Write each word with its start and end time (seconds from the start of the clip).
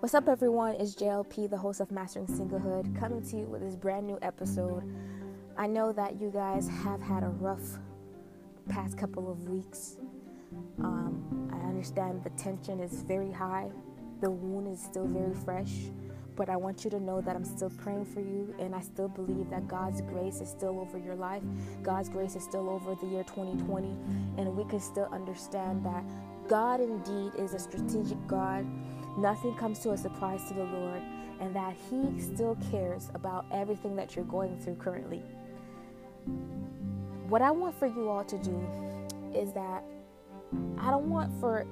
What's 0.00 0.14
up, 0.14 0.28
everyone? 0.28 0.76
It's 0.76 0.94
JLP, 0.94 1.50
the 1.50 1.56
host 1.56 1.80
of 1.80 1.90
Mastering 1.90 2.28
Singlehood, 2.28 2.96
coming 3.00 3.20
to 3.20 3.36
you 3.36 3.46
with 3.46 3.62
this 3.62 3.74
brand 3.74 4.06
new 4.06 4.16
episode. 4.22 4.84
I 5.56 5.66
know 5.66 5.92
that 5.92 6.20
you 6.20 6.30
guys 6.30 6.68
have 6.84 7.02
had 7.02 7.24
a 7.24 7.30
rough 7.30 7.80
past 8.68 8.96
couple 8.96 9.28
of 9.28 9.48
weeks. 9.48 9.96
Um, 10.78 11.50
I 11.52 11.66
understand 11.66 12.22
the 12.22 12.30
tension 12.40 12.78
is 12.78 13.02
very 13.02 13.32
high, 13.32 13.70
the 14.20 14.30
wound 14.30 14.68
is 14.68 14.80
still 14.80 15.08
very 15.08 15.34
fresh, 15.34 15.72
but 16.36 16.48
I 16.48 16.54
want 16.54 16.84
you 16.84 16.90
to 16.90 17.00
know 17.00 17.20
that 17.20 17.34
I'm 17.34 17.44
still 17.44 17.70
praying 17.70 18.04
for 18.04 18.20
you, 18.20 18.54
and 18.60 18.76
I 18.76 18.80
still 18.80 19.08
believe 19.08 19.50
that 19.50 19.66
God's 19.66 20.00
grace 20.02 20.40
is 20.40 20.48
still 20.48 20.78
over 20.78 20.96
your 20.96 21.16
life. 21.16 21.42
God's 21.82 22.08
grace 22.08 22.36
is 22.36 22.44
still 22.44 22.70
over 22.70 22.94
the 22.94 23.06
year 23.08 23.24
2020, 23.24 23.88
and 24.36 24.56
we 24.56 24.64
can 24.70 24.78
still 24.78 25.08
understand 25.10 25.84
that 25.84 26.04
God 26.46 26.80
indeed 26.80 27.32
is 27.36 27.52
a 27.52 27.58
strategic 27.58 28.24
God 28.28 28.64
Nothing 29.18 29.52
comes 29.56 29.80
to 29.80 29.90
a 29.90 29.96
surprise 29.96 30.44
to 30.44 30.54
the 30.54 30.62
Lord, 30.62 31.02
and 31.40 31.54
that 31.56 31.74
He 31.90 32.20
still 32.20 32.56
cares 32.70 33.10
about 33.14 33.46
everything 33.50 33.96
that 33.96 34.14
you're 34.14 34.24
going 34.24 34.56
through 34.60 34.76
currently. 34.76 35.22
What 37.28 37.42
I 37.42 37.50
want 37.50 37.76
for 37.76 37.86
you 37.86 38.08
all 38.08 38.22
to 38.24 38.38
do 38.38 38.64
is 39.34 39.52
that 39.54 39.82
I 40.78 40.90
don't 40.90 41.10
want 41.10 41.32
for 41.40 41.66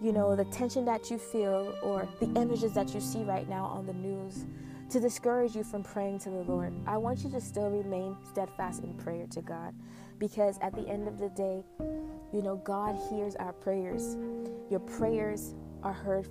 you 0.00 0.12
know 0.12 0.34
the 0.34 0.46
tension 0.46 0.86
that 0.86 1.10
you 1.10 1.18
feel 1.18 1.74
or 1.82 2.08
the 2.18 2.26
images 2.40 2.72
that 2.72 2.94
you 2.94 3.00
see 3.00 3.24
right 3.24 3.48
now 3.48 3.66
on 3.66 3.84
the 3.86 3.92
news 3.92 4.46
to 4.88 5.00
discourage 5.00 5.54
you 5.54 5.64
from 5.64 5.82
praying 5.82 6.18
to 6.20 6.30
the 6.30 6.42
Lord. 6.42 6.72
I 6.86 6.96
want 6.96 7.24
you 7.24 7.30
to 7.30 7.40
still 7.42 7.68
remain 7.68 8.16
steadfast 8.30 8.82
in 8.82 8.94
prayer 8.94 9.26
to 9.32 9.42
God 9.42 9.74
because 10.18 10.58
at 10.62 10.74
the 10.74 10.88
end 10.88 11.08
of 11.08 11.18
the 11.18 11.28
day, 11.30 11.62
you 12.32 12.40
know, 12.40 12.56
God 12.56 12.96
hears 13.10 13.34
our 13.36 13.52
prayers. 13.52 14.16
Your 14.70 14.80
prayers 14.80 15.54
are 15.82 15.92
heard 15.92 16.28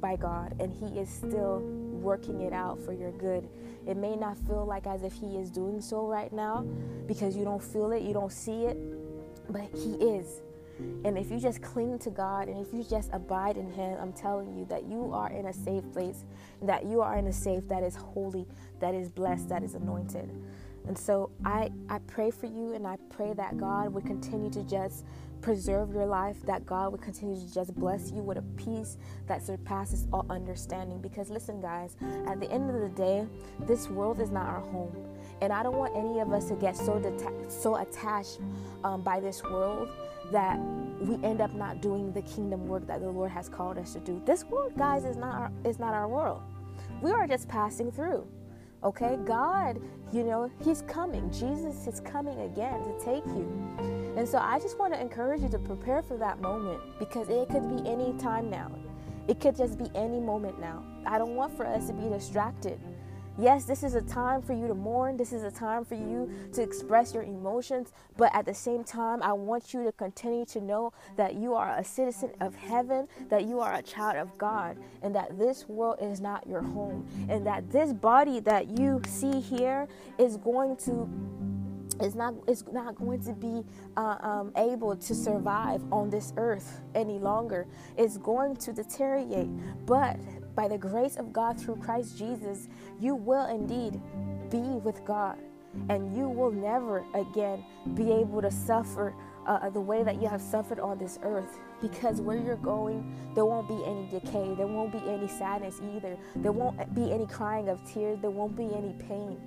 by 0.00 0.16
God 0.16 0.54
and 0.60 0.72
He 0.72 0.98
is 0.98 1.08
still 1.08 1.60
working 1.60 2.40
it 2.40 2.52
out 2.52 2.80
for 2.80 2.92
your 2.92 3.12
good. 3.12 3.48
It 3.86 3.96
may 3.96 4.16
not 4.16 4.38
feel 4.38 4.64
like 4.64 4.86
as 4.86 5.02
if 5.02 5.12
He 5.12 5.36
is 5.36 5.50
doing 5.50 5.80
so 5.80 6.06
right 6.06 6.32
now 6.32 6.62
because 7.06 7.36
you 7.36 7.44
don't 7.44 7.62
feel 7.62 7.92
it, 7.92 8.02
you 8.02 8.12
don't 8.12 8.32
see 8.32 8.64
it, 8.64 8.78
but 9.52 9.68
He 9.74 9.94
is. 9.94 10.40
And 11.04 11.18
if 11.18 11.30
you 11.30 11.38
just 11.38 11.60
cling 11.60 11.98
to 12.00 12.10
God 12.10 12.48
and 12.48 12.64
if 12.64 12.72
you 12.72 12.82
just 12.82 13.10
abide 13.12 13.56
in 13.56 13.70
Him, 13.70 13.98
I'm 14.00 14.12
telling 14.12 14.56
you 14.56 14.64
that 14.66 14.84
you 14.84 15.12
are 15.12 15.30
in 15.30 15.46
a 15.46 15.52
safe 15.52 15.84
place, 15.92 16.24
that 16.62 16.86
you 16.86 17.02
are 17.02 17.16
in 17.18 17.26
a 17.26 17.32
safe 17.32 17.68
that 17.68 17.82
is 17.82 17.94
holy, 17.96 18.46
that 18.80 18.94
is 18.94 19.10
blessed, 19.10 19.48
that 19.50 19.62
is 19.62 19.74
anointed. 19.74 20.30
And 20.86 20.96
so 20.96 21.30
I, 21.44 21.70
I 21.88 21.98
pray 22.06 22.30
for 22.30 22.46
you 22.46 22.72
and 22.72 22.86
I 22.86 22.96
pray 23.10 23.32
that 23.34 23.58
God 23.58 23.92
would 23.92 24.06
continue 24.06 24.50
to 24.50 24.62
just 24.64 25.04
preserve 25.40 25.92
your 25.92 26.06
life, 26.06 26.36
that 26.46 26.66
God 26.66 26.92
would 26.92 27.02
continue 27.02 27.36
to 27.36 27.52
just 27.52 27.74
bless 27.74 28.10
you 28.10 28.22
with 28.22 28.38
a 28.38 28.42
peace 28.56 28.96
that 29.26 29.42
surpasses 29.42 30.06
all 30.12 30.26
understanding. 30.30 31.00
Because 31.00 31.30
listen, 31.30 31.60
guys, 31.60 31.96
at 32.26 32.40
the 32.40 32.50
end 32.50 32.70
of 32.70 32.80
the 32.80 32.88
day, 32.90 33.26
this 33.60 33.88
world 33.88 34.20
is 34.20 34.30
not 34.30 34.46
our 34.46 34.60
home. 34.60 34.94
And 35.40 35.52
I 35.52 35.62
don't 35.62 35.76
want 35.76 35.96
any 35.96 36.20
of 36.20 36.32
us 36.32 36.48
to 36.48 36.54
get 36.54 36.76
so 36.76 36.92
deta- 36.92 37.50
so 37.50 37.76
attached 37.76 38.38
um, 38.84 39.02
by 39.02 39.20
this 39.20 39.42
world 39.42 39.88
that 40.32 40.58
we 41.00 41.22
end 41.24 41.40
up 41.40 41.52
not 41.54 41.80
doing 41.80 42.12
the 42.12 42.22
kingdom 42.22 42.66
work 42.66 42.86
that 42.86 43.00
the 43.00 43.08
Lord 43.08 43.30
has 43.30 43.48
called 43.48 43.78
us 43.78 43.94
to 43.94 44.00
do. 44.00 44.22
This 44.26 44.44
world, 44.44 44.76
guys, 44.76 45.04
is 45.04 45.16
not 45.16 45.34
our, 45.34 45.52
is 45.64 45.78
not 45.78 45.94
our 45.94 46.08
world. 46.08 46.42
We 47.00 47.10
are 47.10 47.26
just 47.26 47.48
passing 47.48 47.90
through. 47.90 48.26
Okay, 48.82 49.18
God, 49.26 49.78
you 50.10 50.24
know, 50.24 50.50
He's 50.64 50.82
coming. 50.82 51.30
Jesus 51.30 51.86
is 51.86 52.00
coming 52.00 52.40
again 52.40 52.82
to 52.82 53.04
take 53.04 53.26
you. 53.26 54.14
And 54.16 54.26
so 54.26 54.38
I 54.38 54.58
just 54.58 54.78
want 54.78 54.94
to 54.94 55.00
encourage 55.00 55.42
you 55.42 55.50
to 55.50 55.58
prepare 55.58 56.02
for 56.02 56.16
that 56.16 56.40
moment 56.40 56.80
because 56.98 57.28
it 57.28 57.50
could 57.50 57.68
be 57.68 57.88
any 57.88 58.14
time 58.18 58.48
now. 58.48 58.70
It 59.28 59.38
could 59.38 59.54
just 59.54 59.78
be 59.78 59.90
any 59.94 60.18
moment 60.18 60.58
now. 60.60 60.82
I 61.04 61.18
don't 61.18 61.36
want 61.36 61.54
for 61.56 61.66
us 61.66 61.88
to 61.88 61.92
be 61.92 62.08
distracted. 62.08 62.80
Yes, 63.40 63.64
this 63.64 63.82
is 63.82 63.94
a 63.94 64.02
time 64.02 64.42
for 64.42 64.52
you 64.52 64.68
to 64.68 64.74
mourn. 64.74 65.16
This 65.16 65.32
is 65.32 65.44
a 65.44 65.50
time 65.50 65.82
for 65.86 65.94
you 65.94 66.30
to 66.52 66.60
express 66.60 67.14
your 67.14 67.22
emotions. 67.22 67.90
But 68.18 68.34
at 68.34 68.44
the 68.44 68.52
same 68.52 68.84
time, 68.84 69.22
I 69.22 69.32
want 69.32 69.72
you 69.72 69.82
to 69.84 69.92
continue 69.92 70.44
to 70.46 70.60
know 70.60 70.92
that 71.16 71.36
you 71.36 71.54
are 71.54 71.74
a 71.78 71.82
citizen 71.82 72.32
of 72.42 72.54
heaven, 72.54 73.08
that 73.30 73.46
you 73.46 73.60
are 73.60 73.72
a 73.72 73.82
child 73.82 74.16
of 74.16 74.36
God, 74.36 74.76
and 75.02 75.14
that 75.14 75.38
this 75.38 75.66
world 75.70 75.96
is 76.02 76.20
not 76.20 76.46
your 76.46 76.60
home. 76.60 77.08
And 77.30 77.46
that 77.46 77.70
this 77.70 77.94
body 77.94 78.40
that 78.40 78.78
you 78.78 79.00
see 79.08 79.40
here 79.40 79.88
is 80.18 80.36
going 80.36 80.76
to 80.84 81.08
is 82.02 82.14
not 82.14 82.34
is 82.46 82.64
not 82.70 82.94
going 82.96 83.22
to 83.22 83.32
be 83.32 83.62
uh, 83.96 84.16
um, 84.20 84.52
able 84.56 84.96
to 84.96 85.14
survive 85.14 85.82
on 85.92 86.10
this 86.10 86.32
earth 86.36 86.80
any 86.94 87.18
longer. 87.18 87.66
It's 87.96 88.18
going 88.18 88.56
to 88.56 88.72
deteriorate, 88.72 89.48
but 89.86 90.16
by 90.60 90.68
the 90.68 90.76
grace 90.76 91.16
of 91.16 91.32
God 91.32 91.58
through 91.58 91.76
Christ 91.76 92.18
Jesus, 92.18 92.68
you 93.00 93.14
will 93.14 93.46
indeed 93.46 93.98
be 94.50 94.58
with 94.58 95.02
God, 95.06 95.38
and 95.88 96.14
you 96.14 96.28
will 96.28 96.50
never 96.50 97.02
again 97.14 97.64
be 97.94 98.12
able 98.12 98.42
to 98.42 98.50
suffer 98.50 99.14
uh, 99.46 99.70
the 99.70 99.80
way 99.80 100.02
that 100.02 100.20
you 100.20 100.28
have 100.28 100.42
suffered 100.42 100.78
on 100.78 100.98
this 100.98 101.18
earth. 101.22 101.58
Because 101.80 102.20
where 102.20 102.36
you're 102.36 102.56
going, 102.56 103.10
there 103.34 103.46
won't 103.46 103.68
be 103.68 103.82
any 103.86 104.06
decay, 104.10 104.54
there 104.54 104.66
won't 104.66 104.92
be 104.92 105.00
any 105.08 105.28
sadness 105.28 105.80
either, 105.94 106.18
there 106.36 106.52
won't 106.52 106.94
be 106.94 107.10
any 107.10 107.26
crying 107.26 107.70
of 107.70 107.82
tears, 107.90 108.18
there 108.20 108.28
won't 108.30 108.54
be 108.54 108.64
any 108.64 108.92
pain 109.08 109.40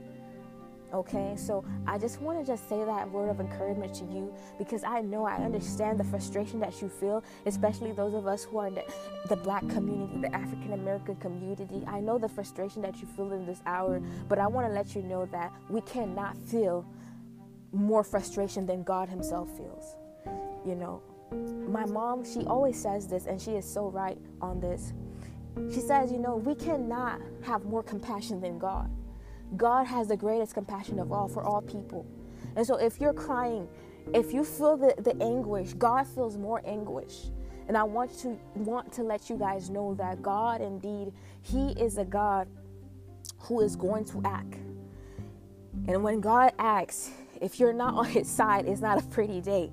okay? 0.93 1.33
So 1.35 1.65
i 1.87 1.97
just 1.97 2.21
want 2.21 2.39
to 2.39 2.45
just 2.45 2.69
say 2.69 2.83
that 2.83 3.09
word 3.09 3.29
of 3.29 3.39
encouragement 3.39 3.93
to 3.95 4.05
you 4.05 4.33
because 4.57 4.83
i 4.83 5.01
know 5.01 5.25
i 5.25 5.35
understand 5.35 5.99
the 5.99 6.03
frustration 6.03 6.59
that 6.59 6.81
you 6.81 6.89
feel 6.89 7.23
especially 7.45 7.91
those 7.91 8.13
of 8.13 8.27
us 8.27 8.43
who 8.43 8.57
are 8.59 8.67
in 8.67 8.75
the, 8.75 8.83
the 9.27 9.35
black 9.35 9.67
community 9.69 10.19
the 10.21 10.33
african 10.35 10.73
american 10.73 11.15
community. 11.17 11.83
I 11.87 11.99
know 11.99 12.17
the 12.17 12.29
frustration 12.29 12.81
that 12.83 13.01
you 13.01 13.07
feel 13.07 13.31
in 13.33 13.45
this 13.45 13.61
hour 13.65 14.01
but 14.29 14.39
i 14.39 14.47
want 14.47 14.67
to 14.67 14.73
let 14.73 14.95
you 14.95 15.01
know 15.01 15.25
that 15.27 15.51
we 15.69 15.81
cannot 15.81 16.37
feel 16.37 16.85
more 17.71 18.03
frustration 18.03 18.65
than 18.65 18.83
god 18.83 19.09
himself 19.09 19.49
feels 19.57 19.95
you 20.65 20.75
know? 20.75 21.01
My 21.67 21.85
mom 21.85 22.23
she 22.23 22.45
always 22.45 22.79
says 22.79 23.07
this 23.07 23.25
and 23.25 23.41
she 23.41 23.51
is 23.51 23.65
so 23.65 23.89
right 23.89 24.17
on 24.41 24.59
this. 24.59 24.93
She 25.73 25.79
says 25.79 26.11
you 26.11 26.19
know 26.19 26.35
we 26.35 26.55
cannot 26.55 27.19
have 27.43 27.65
more 27.65 27.83
compassion 27.83 28.39
than 28.39 28.59
god 28.59 28.89
God 29.57 29.85
has 29.85 30.07
the 30.07 30.17
greatest 30.17 30.53
compassion 30.53 30.99
of 30.99 31.11
all 31.11 31.27
for 31.27 31.43
all 31.43 31.61
people. 31.61 32.05
And 32.55 32.65
so 32.65 32.75
if 32.75 32.99
you're 32.99 33.13
crying, 33.13 33.67
if 34.13 34.33
you 34.33 34.43
feel 34.43 34.77
the, 34.77 34.93
the 34.99 35.21
anguish, 35.23 35.73
God 35.73 36.07
feels 36.07 36.37
more 36.37 36.61
anguish. 36.65 37.29
And 37.67 37.77
I 37.77 37.83
want 37.83 38.17
to 38.19 38.37
want 38.55 38.91
to 38.93 39.03
let 39.03 39.29
you 39.29 39.37
guys 39.37 39.69
know 39.69 39.93
that 39.95 40.21
God 40.21 40.61
indeed, 40.61 41.13
He 41.41 41.69
is 41.71 41.97
a 41.97 42.03
God 42.03 42.47
who 43.39 43.61
is 43.61 43.75
going 43.75 44.05
to 44.05 44.21
act. 44.25 44.55
And 45.87 46.03
when 46.03 46.19
God 46.19 46.53
acts, 46.59 47.11
if 47.41 47.59
you're 47.59 47.73
not 47.73 47.93
on 47.95 48.05
his 48.05 48.27
side, 48.27 48.65
it's 48.65 48.81
not 48.81 49.01
a 49.01 49.05
pretty 49.07 49.41
day. 49.41 49.71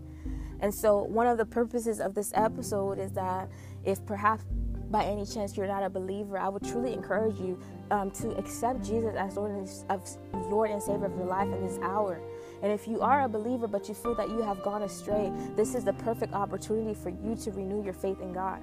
And 0.61 0.75
so 0.75 1.03
one 1.03 1.27
of 1.27 1.39
the 1.39 1.47
purposes 1.47 2.01
of 2.01 2.15
this 2.15 2.33
episode 2.35 2.99
is 2.99 3.13
that 3.13 3.49
if 3.85 4.05
perhaps 4.05 4.45
by 4.91 5.05
any 5.05 5.25
chance 5.25 5.57
you're 5.57 5.67
not 5.67 5.85
a 5.85 5.91
believer, 5.91 6.37
I 6.39 6.49
would 6.49 6.65
truly 6.65 6.93
encourage 6.93 7.39
you 7.39 7.59
um, 7.91 8.11
to 8.13 8.31
accept 8.37 8.85
Jesus 8.85 9.15
as 9.17 9.37
Lord 9.37 9.53
and, 9.53 10.51
Lord 10.51 10.71
and 10.71 10.83
Savior 10.83 11.07
of 11.07 11.17
your 11.17 11.27
life 11.27 11.47
in 11.47 11.65
this 11.65 11.79
hour. 11.81 12.21
And 12.63 12.73
if 12.73 12.89
you 12.89 13.01
are 13.01 13.23
a 13.23 13.29
believer 13.29 13.67
but 13.67 13.89
you 13.89 13.95
feel 13.95 14.15
that 14.17 14.29
you 14.29 14.43
have 14.43 14.63
gone 14.63 14.83
astray, 14.83 15.33
this 15.55 15.75
is 15.75 15.85
the 15.85 15.93
perfect 15.93 16.35
opportunity 16.35 16.95
for 16.95 17.11
you 17.11 17.37
to 17.37 17.51
renew 17.53 17.83
your 17.85 17.95
faith 17.95 18.21
in 18.21 18.33
God. 18.33 18.61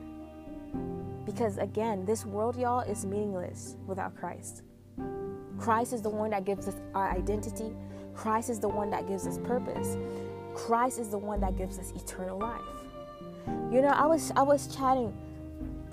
Because 1.26 1.58
again, 1.58 2.06
this 2.06 2.26
world, 2.26 2.58
y'all, 2.58 2.82
is 2.82 3.06
meaningless 3.06 3.76
without 3.86 4.16
Christ. 4.16 4.64
Christ 5.58 5.94
is 5.94 6.02
the 6.02 6.09
one 6.09 6.30
that 6.32 6.46
gives 6.46 6.68
us 6.68 6.76
our 6.94 7.12
identity. 7.12 7.76
Christ 8.14 8.50
is 8.50 8.59
the 8.59 8.70
one 8.70 8.90
that 8.92 9.08
gives 9.08 9.26
us 9.26 9.38
purpose. 9.40 9.98
Christ 10.54 11.00
is 11.00 11.09
the 11.09 11.18
one 11.18 11.40
that 11.42 11.56
gives 11.58 11.80
us 11.80 11.92
eternal 11.96 12.38
life. 12.38 12.62
You 13.72 13.82
know, 13.82 13.90
I 13.90 14.06
was 14.06 14.32
I 14.35 14.41
was 14.41 14.76
chatting 14.76 15.14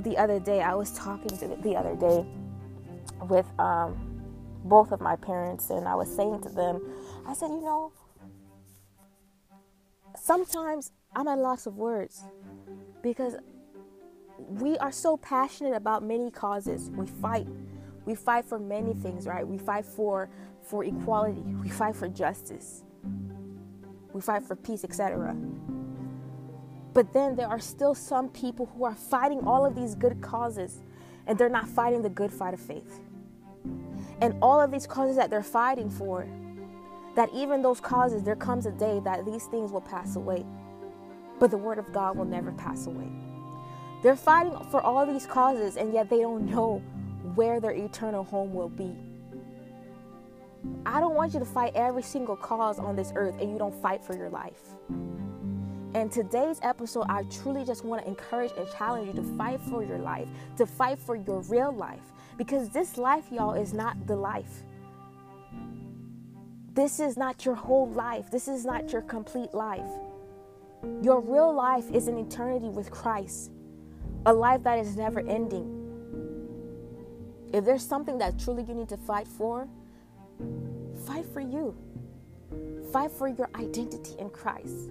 the 0.05 0.17
other 0.17 0.39
day. 0.39 0.63
I 0.63 0.75
was 0.75 0.93
talking 0.93 1.37
to 1.39 1.49
the 1.49 1.77
other 1.77 1.97
day 1.97 2.25
with 3.29 3.47
um, 3.59 4.23
both 4.65 4.93
of 4.93 5.01
my 5.01 5.17
parents, 5.17 5.71
and 5.71 5.89
I 5.89 5.95
was 5.95 6.15
saying 6.15 6.43
to 6.43 6.49
them, 6.49 6.81
I 7.27 7.35
said, 7.35 7.49
you 7.49 7.61
know, 7.61 7.93
sometimes 10.17 10.93
I'm 11.17 11.29
at 11.29 11.39
loss 11.39 11.67
of 11.67 11.77
words 11.77 12.23
because 13.03 13.37
we 14.39 14.77
are 14.79 14.93
so 14.93 15.17
passionate 15.17 15.75
about 15.75 16.03
many 16.03 16.31
causes. 16.31 16.91
We 16.91 17.07
fight. 17.07 17.47
We 18.05 18.15
fight 18.15 18.45
for 18.45 18.59
many 18.59 18.95
things, 18.95 19.27
right? 19.27 19.47
We 19.47 19.59
fight 19.59 19.85
for 19.85 20.29
for 20.63 20.85
equality. 20.85 21.43
We 21.63 21.69
fight 21.69 21.95
for 21.95 22.09
justice. 22.09 22.85
We 24.13 24.21
fight 24.21 24.43
for 24.43 24.57
peace, 24.57 24.85
etc. 24.85 25.37
But 26.95 27.13
then 27.13 27.35
there 27.35 27.49
are 27.49 27.61
still 27.61 27.95
some 27.95 28.29
people 28.29 28.67
who 28.67 28.85
are 28.85 28.95
fighting 28.95 29.41
all 29.47 29.67
of 29.67 29.75
these 29.75 29.95
good 29.95 30.23
causes 30.23 30.81
and 31.27 31.37
they're 31.37 31.49
not 31.49 31.69
fighting 31.69 32.03
the 32.03 32.09
good 32.09 32.33
fight 32.33 32.55
of 32.55 32.61
faith. 32.61 33.01
And 34.21 34.35
all 34.41 34.61
of 34.61 34.71
these 34.71 34.87
causes 34.87 35.17
that 35.17 35.29
they're 35.29 35.43
fighting 35.43 35.91
for, 35.91 36.27
that 37.17 37.29
even 37.35 37.63
those 37.63 37.81
causes, 37.81 38.23
there 38.23 38.37
comes 38.37 38.67
a 38.67 38.73
day 38.73 39.01
that 39.05 39.25
these 39.25 39.47
things 39.47 39.73
will 39.73 39.81
pass 39.81 40.17
away. 40.17 40.45
But 41.41 41.51
the 41.51 41.57
word 41.57 41.79
of 41.79 41.93
God 41.93 42.17
will 42.17 42.25
never 42.25 42.53
pass 42.53 42.87
away. 42.87 43.11
They're 44.03 44.17
fighting 44.17 44.57
for 44.71 44.81
all 44.83 45.07
these 45.07 45.27
causes, 45.27 45.77
and 45.77 45.93
yet 45.93 46.11
they 46.11 46.21
don't 46.21 46.47
know 46.47 46.83
where 47.35 47.59
their 47.59 47.73
eternal 47.73 48.23
home 48.23 48.53
will 48.53 48.69
be. 48.69 48.95
I 50.87 51.01
don't 51.01 51.15
want 51.15 51.35
you 51.35 51.41
to 51.41 51.47
fight 51.47 51.73
every 51.75 52.03
single 52.03 52.37
cause 52.37 52.79
on 52.79 52.97
this 52.97 53.13
earth 53.17 53.35
and 53.41 53.51
you 53.51 53.59
don't 53.59 53.75
fight 53.83 54.03
for 54.03 54.17
your 54.17 54.31
life. 54.31 54.75
And 55.95 56.11
today's 56.11 56.59
episode, 56.63 57.07
I 57.09 57.23
truly 57.25 57.65
just 57.65 57.85
want 57.85 58.03
to 58.03 58.09
encourage 58.09 58.51
and 58.59 58.69
challenge 58.73 59.07
you 59.07 59.23
to 59.23 59.37
fight 59.37 59.61
for 59.61 59.85
your 59.85 59.99
life, 59.99 60.27
to 60.57 60.67
fight 60.67 60.99
for 60.99 61.15
your 61.15 61.41
real 61.43 61.73
life. 61.73 62.03
Because 62.37 62.69
this 62.71 62.99
life, 62.99 63.31
y'all, 63.31 63.55
is 63.55 63.73
not 63.73 64.09
the 64.09 64.17
life. 64.17 64.65
This 66.75 66.99
is 66.99 67.17
not 67.17 67.45
your 67.45 67.55
whole 67.55 67.89
life. 67.91 68.29
This 68.29 68.49
is 68.49 68.65
not 68.65 68.93
your 68.93 69.03
complete 69.03 69.55
life. 69.55 69.89
Your 71.01 71.21
real 71.21 71.55
life 71.55 71.89
is 71.93 72.09
an 72.09 72.19
eternity 72.19 72.69
with 72.69 72.91
Christ, 72.91 73.53
a 74.27 74.33
life 74.33 74.65
that 74.65 74.81
is 74.81 74.97
never 74.97 75.21
ending. 75.21 75.81
If 77.53 77.65
there's 77.65 77.87
something 77.87 78.19
that 78.19 78.37
truly 78.41 78.65
you 78.65 78.75
need 78.75 78.89
to 78.89 78.97
fight 78.97 79.29
for, 79.29 79.69
fight 81.07 81.25
for 81.33 81.41
you. 81.41 81.77
Fight 82.93 83.13
for 83.13 83.29
your 83.29 83.49
identity 83.55 84.17
in 84.19 84.29
Christ. 84.31 84.91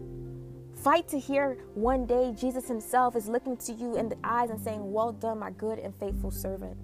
Fight 0.83 1.07
to 1.07 1.18
hear 1.18 1.59
one 1.75 2.06
day 2.06 2.33
Jesus 2.38 2.68
Himself 2.68 3.15
is 3.15 3.30
looking 3.30 3.56
to 3.56 3.71
you 3.71 3.95
in 3.95 4.09
the 4.09 4.18
eyes 4.21 4.50
and 4.50 4.59
saying, 4.59 4.91
Well 4.91 5.13
done, 5.13 5.39
my 5.39 5.51
good 5.51 5.80
and 5.80 5.95
faithful 5.95 6.30
servant. 6.30 6.75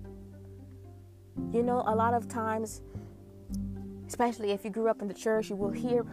You 1.52 1.64
know, 1.64 1.84
a 1.86 1.94
lot 1.94 2.14
of 2.14 2.30
times, 2.30 2.82
especially 4.08 4.52
if 4.52 4.64
you 4.64 4.70
grew 4.70 4.88
up 4.88 5.02
in 5.02 5.10
the 5.10 5.14
church, 5.14 5.50
you 5.50 5.58
will 5.58 5.72
hear 5.72 6.06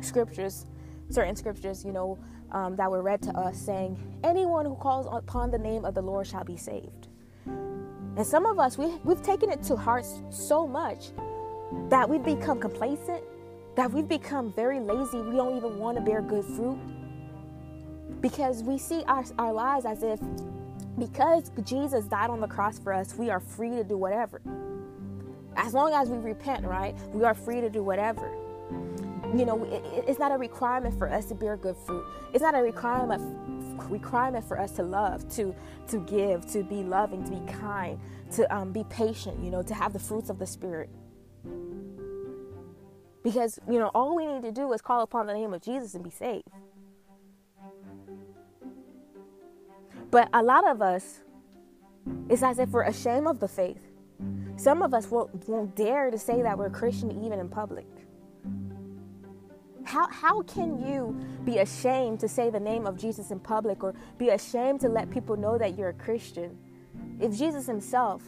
scriptures, 0.00 0.66
certain 1.10 1.34
scriptures, 1.34 1.84
you 1.84 1.90
know, 1.90 2.20
um, 2.52 2.76
that 2.76 2.88
were 2.88 3.02
read 3.02 3.20
to 3.22 3.36
us 3.36 3.58
saying, 3.58 3.98
Anyone 4.22 4.64
who 4.64 4.76
calls 4.76 5.08
upon 5.10 5.50
the 5.50 5.58
name 5.58 5.84
of 5.84 5.94
the 5.94 6.02
Lord 6.02 6.28
shall 6.28 6.44
be 6.44 6.56
saved. 6.56 7.08
And 7.46 8.24
some 8.24 8.46
of 8.46 8.60
us, 8.60 8.78
we, 8.78 8.94
we've 9.02 9.22
taken 9.24 9.50
it 9.50 9.60
to 9.64 9.74
heart 9.74 10.06
so 10.30 10.68
much 10.68 11.10
that 11.88 12.08
we've 12.08 12.22
become 12.22 12.60
complacent, 12.60 13.24
that 13.74 13.90
we've 13.90 14.06
become 14.06 14.52
very 14.52 14.78
lazy. 14.78 15.18
We 15.18 15.34
don't 15.34 15.56
even 15.56 15.80
want 15.80 15.98
to 15.98 16.00
bear 16.00 16.22
good 16.22 16.44
fruit 16.44 16.78
because 18.24 18.62
we 18.62 18.78
see 18.78 19.02
our, 19.06 19.22
our 19.38 19.52
lives 19.52 19.84
as 19.84 20.02
if 20.02 20.18
because 20.98 21.50
Jesus 21.62 22.06
died 22.06 22.30
on 22.30 22.40
the 22.40 22.46
cross 22.46 22.78
for 22.78 22.90
us, 22.90 23.14
we 23.18 23.28
are 23.28 23.38
free 23.38 23.68
to 23.76 23.84
do 23.84 23.98
whatever. 23.98 24.40
As 25.56 25.74
long 25.74 25.92
as 25.92 26.08
we 26.08 26.16
repent, 26.16 26.64
right? 26.64 26.96
We 27.12 27.24
are 27.24 27.34
free 27.34 27.60
to 27.60 27.68
do 27.68 27.82
whatever. 27.82 28.34
You 29.36 29.44
know, 29.44 29.64
it, 29.64 30.04
it's 30.08 30.18
not 30.18 30.32
a 30.32 30.38
requirement 30.38 30.98
for 30.98 31.06
us 31.06 31.26
to 31.26 31.34
bear 31.34 31.58
good 31.58 31.76
fruit. 31.76 32.02
It's 32.32 32.40
not 32.40 32.54
a 32.54 32.62
requirement 32.62 33.20
requirement 33.90 34.48
for 34.48 34.58
us 34.58 34.72
to 34.76 34.82
love, 34.82 35.28
to 35.34 35.54
to 35.88 35.98
give, 36.06 36.46
to 36.52 36.62
be 36.62 36.82
loving, 36.82 37.24
to 37.24 37.30
be 37.30 37.52
kind, 37.52 38.00
to 38.32 38.56
um, 38.56 38.72
be 38.72 38.84
patient. 38.84 39.38
You 39.44 39.50
know, 39.50 39.62
to 39.62 39.74
have 39.74 39.92
the 39.92 39.98
fruits 39.98 40.30
of 40.30 40.38
the 40.38 40.46
spirit. 40.46 40.88
Because 43.22 43.58
you 43.68 43.78
know, 43.78 43.90
all 43.94 44.16
we 44.16 44.24
need 44.24 44.42
to 44.44 44.52
do 44.52 44.72
is 44.72 44.80
call 44.80 45.02
upon 45.02 45.26
the 45.26 45.34
name 45.34 45.52
of 45.52 45.60
Jesus 45.60 45.94
and 45.94 46.02
be 46.02 46.10
saved. 46.10 46.48
But 50.14 50.28
a 50.32 50.44
lot 50.44 50.64
of 50.70 50.80
us, 50.80 51.22
it's 52.28 52.44
as 52.44 52.60
if 52.60 52.68
we're 52.68 52.84
ashamed 52.84 53.26
of 53.26 53.40
the 53.40 53.48
faith. 53.48 53.84
Some 54.54 54.80
of 54.80 54.94
us 54.94 55.10
won't, 55.10 55.48
won't 55.48 55.74
dare 55.74 56.08
to 56.12 56.16
say 56.16 56.40
that 56.40 56.56
we're 56.56 56.70
Christian 56.70 57.10
even 57.24 57.40
in 57.40 57.48
public. 57.48 57.88
How, 59.82 60.06
how 60.08 60.42
can 60.42 60.86
you 60.86 61.20
be 61.44 61.58
ashamed 61.58 62.20
to 62.20 62.28
say 62.28 62.48
the 62.48 62.60
name 62.60 62.86
of 62.86 62.96
Jesus 62.96 63.32
in 63.32 63.40
public 63.40 63.82
or 63.82 63.92
be 64.16 64.28
ashamed 64.28 64.82
to 64.82 64.88
let 64.88 65.10
people 65.10 65.36
know 65.36 65.58
that 65.58 65.76
you're 65.76 65.88
a 65.88 65.94
Christian 65.94 66.56
if 67.18 67.36
Jesus 67.36 67.66
himself 67.66 68.22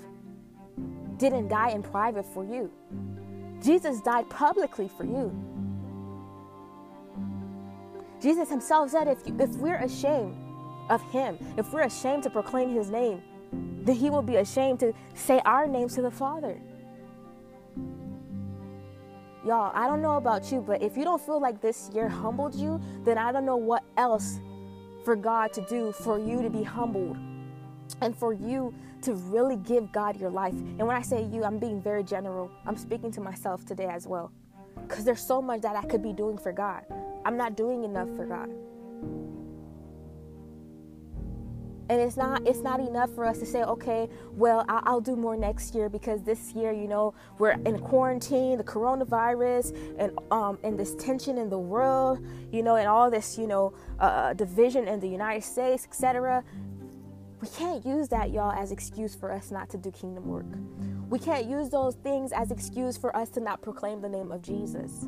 didn't 1.18 1.46
die 1.46 1.70
in 1.70 1.84
private 1.84 2.26
for 2.34 2.44
you? 2.44 2.68
Jesus 3.62 4.00
died 4.00 4.28
publicly 4.28 4.88
for 4.88 5.04
you. 5.04 5.32
Jesus 8.20 8.48
himself 8.48 8.90
said, 8.90 9.06
if, 9.06 9.24
you, 9.24 9.36
if 9.38 9.50
we're 9.50 9.78
ashamed 9.78 10.45
of 10.88 11.02
him. 11.10 11.38
If 11.56 11.72
we're 11.72 11.82
ashamed 11.82 12.22
to 12.24 12.30
proclaim 12.30 12.74
his 12.74 12.90
name, 12.90 13.22
then 13.52 13.94
he 13.94 14.10
will 14.10 14.22
be 14.22 14.36
ashamed 14.36 14.80
to 14.80 14.92
say 15.14 15.40
our 15.44 15.66
names 15.66 15.94
to 15.94 16.02
the 16.02 16.10
Father. 16.10 16.60
Y'all, 19.46 19.70
I 19.74 19.86
don't 19.86 20.02
know 20.02 20.16
about 20.16 20.50
you, 20.50 20.60
but 20.60 20.82
if 20.82 20.96
you 20.96 21.04
don't 21.04 21.24
feel 21.24 21.40
like 21.40 21.60
this 21.60 21.88
year 21.94 22.08
humbled 22.08 22.54
you, 22.54 22.80
then 23.04 23.16
I 23.16 23.30
don't 23.30 23.46
know 23.46 23.56
what 23.56 23.84
else 23.96 24.40
for 25.04 25.14
God 25.14 25.52
to 25.52 25.60
do 25.66 25.92
for 25.92 26.18
you 26.18 26.42
to 26.42 26.50
be 26.50 26.64
humbled 26.64 27.16
and 28.00 28.16
for 28.16 28.32
you 28.32 28.74
to 29.02 29.14
really 29.14 29.56
give 29.56 29.92
God 29.92 30.20
your 30.20 30.30
life. 30.30 30.54
And 30.54 30.80
when 30.80 30.96
I 30.96 31.02
say 31.02 31.22
you, 31.22 31.44
I'm 31.44 31.58
being 31.58 31.80
very 31.80 32.02
general. 32.02 32.50
I'm 32.66 32.76
speaking 32.76 33.12
to 33.12 33.20
myself 33.20 33.64
today 33.64 33.86
as 33.86 34.08
well. 34.08 34.32
Because 34.82 35.04
there's 35.04 35.20
so 35.20 35.40
much 35.40 35.60
that 35.60 35.76
I 35.76 35.84
could 35.86 36.02
be 36.02 36.12
doing 36.12 36.38
for 36.38 36.50
God. 36.50 36.84
I'm 37.24 37.36
not 37.36 37.56
doing 37.56 37.84
enough 37.84 38.08
for 38.16 38.26
God. 38.26 38.50
And 41.88 42.00
it's 42.00 42.16
not 42.16 42.46
it's 42.46 42.60
not 42.60 42.80
enough 42.80 43.14
for 43.14 43.24
us 43.24 43.38
to 43.38 43.46
say 43.46 43.62
okay 43.62 44.08
well 44.32 44.64
I'll, 44.68 44.82
I'll, 44.84 45.00
do 45.00 45.14
more 45.14 45.36
next 45.36 45.74
year 45.74 45.88
because 45.88 46.22
this 46.22 46.52
year 46.52 46.72
you 46.72 46.88
know 46.88 47.14
we're 47.38 47.50
in 47.50 47.78
quarantine 47.78 48.58
the 48.58 48.64
coronavirus 48.64 49.76
and 49.98 50.18
um 50.30 50.58
and 50.64 50.78
this 50.78 50.94
tension 50.96 51.38
in 51.38 51.48
the 51.48 51.58
world 51.58 52.24
you 52.52 52.62
know 52.62 52.76
and 52.76 52.88
all 52.88 53.10
this 53.10 53.38
you 53.38 53.46
know 53.46 53.72
uh, 54.00 54.02
uh 54.02 54.32
division 54.34 54.88
in 54.88 55.00
the 55.00 55.08
united 55.08 55.44
states 55.44 55.84
etc 55.84 56.42
we 57.40 57.48
can't 57.48 57.84
use 57.84 58.08
that 58.08 58.30
y'all 58.30 58.52
as 58.52 58.72
excuse 58.72 59.14
for 59.14 59.30
us 59.30 59.50
not 59.50 59.68
to 59.70 59.76
do 59.76 59.90
kingdom 59.90 60.26
work. 60.26 60.46
We 61.10 61.18
can't 61.18 61.44
use 61.44 61.68
those 61.68 61.94
things 61.96 62.32
as 62.32 62.50
excuse 62.50 62.96
for 62.96 63.14
us 63.14 63.28
to 63.30 63.40
not 63.40 63.60
proclaim 63.60 64.00
the 64.00 64.08
name 64.08 64.32
of 64.32 64.42
jesus 64.42 65.06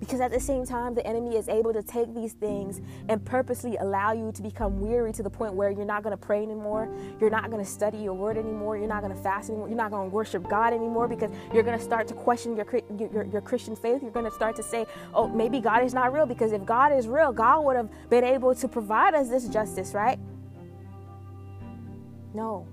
because 0.00 0.20
at 0.20 0.32
the 0.32 0.40
same 0.40 0.64
time, 0.64 0.94
the 0.94 1.06
enemy 1.06 1.36
is 1.36 1.48
able 1.48 1.74
to 1.74 1.82
take 1.82 2.14
these 2.14 2.32
things 2.32 2.80
and 3.08 3.22
purposely 3.22 3.76
allow 3.76 4.12
you 4.12 4.32
to 4.32 4.42
become 4.42 4.80
weary 4.80 5.12
to 5.12 5.22
the 5.22 5.28
point 5.28 5.52
where 5.52 5.70
you're 5.70 5.84
not 5.84 6.02
going 6.02 6.16
to 6.16 6.16
pray 6.16 6.42
anymore. 6.42 6.88
You're 7.20 7.30
not 7.30 7.50
going 7.50 7.62
to 7.62 7.70
study 7.70 7.98
your 7.98 8.14
word 8.14 8.38
anymore. 8.38 8.78
You're 8.78 8.88
not 8.88 9.02
going 9.02 9.14
to 9.14 9.22
fast 9.22 9.50
anymore. 9.50 9.68
You're 9.68 9.76
not 9.76 9.90
going 9.90 10.08
to 10.08 10.14
worship 10.14 10.48
God 10.48 10.72
anymore 10.72 11.06
because 11.06 11.30
you're 11.52 11.62
going 11.62 11.78
to 11.78 11.84
start 11.84 12.08
to 12.08 12.14
question 12.14 12.56
your, 12.56 12.66
your, 12.98 13.24
your 13.26 13.40
Christian 13.42 13.76
faith. 13.76 14.02
You're 14.02 14.10
going 14.10 14.24
to 14.24 14.30
start 14.30 14.56
to 14.56 14.62
say, 14.62 14.86
oh, 15.12 15.28
maybe 15.28 15.60
God 15.60 15.84
is 15.84 15.92
not 15.92 16.14
real 16.14 16.26
because 16.26 16.52
if 16.52 16.64
God 16.64 16.92
is 16.92 17.06
real, 17.06 17.30
God 17.30 17.64
would 17.66 17.76
have 17.76 17.90
been 18.08 18.24
able 18.24 18.54
to 18.54 18.68
provide 18.68 19.14
us 19.14 19.28
this 19.28 19.48
justice, 19.48 19.92
right? 19.92 20.18
No. 22.32 22.66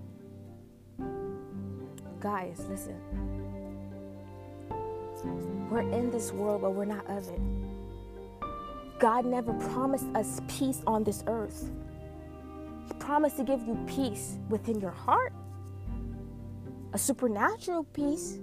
Guys, 2.22 2.65
listen. 2.69 3.26
We're 5.69 5.81
in 5.81 6.12
this 6.12 6.31
world, 6.31 6.62
but 6.62 6.71
we're 6.71 6.86
not 6.86 7.05
of 7.07 7.27
it. 7.27 7.39
God 9.00 9.25
never 9.25 9.53
promised 9.53 10.07
us 10.15 10.41
peace 10.47 10.81
on 10.88 11.03
this 11.03 11.24
earth. 11.27 11.69
He 12.88 12.93
promised 12.93 13.38
to 13.38 13.43
give 13.43 13.62
you 13.62 13.77
peace 13.86 14.38
within 14.50 14.79
your 14.79 14.91
heart, 14.91 15.33
a 16.93 16.97
supernatural 16.97 17.83
peace, 17.83 18.39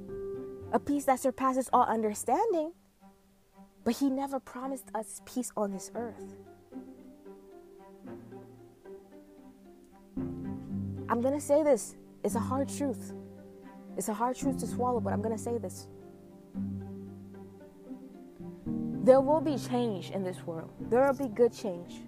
a 0.72 0.78
peace 0.78 1.04
that 1.06 1.18
surpasses 1.18 1.70
all 1.72 1.84
understanding. 1.84 2.72
But 3.84 3.96
He 3.96 4.10
never 4.10 4.38
promised 4.38 4.90
us 4.94 5.20
peace 5.24 5.50
on 5.56 5.72
this 5.72 5.90
earth. 5.94 6.36
I'm 11.08 11.20
going 11.20 11.34
to 11.34 11.40
say 11.40 11.62
this. 11.62 11.96
It's 12.22 12.34
a 12.34 12.40
hard 12.40 12.68
truth. 12.68 13.12
It's 13.96 14.08
a 14.08 14.14
hard 14.14 14.36
truth 14.36 14.58
to 14.60 14.66
swallow, 14.66 15.00
but 15.00 15.12
I'm 15.12 15.22
going 15.22 15.36
to 15.36 15.42
say 15.42 15.58
this. 15.58 15.86
There 19.04 19.20
will 19.20 19.42
be 19.42 19.58
change 19.58 20.12
in 20.12 20.24
this 20.24 20.46
world. 20.46 20.70
There 20.88 21.06
will 21.06 21.28
be 21.28 21.28
good 21.28 21.52
change. 21.52 22.00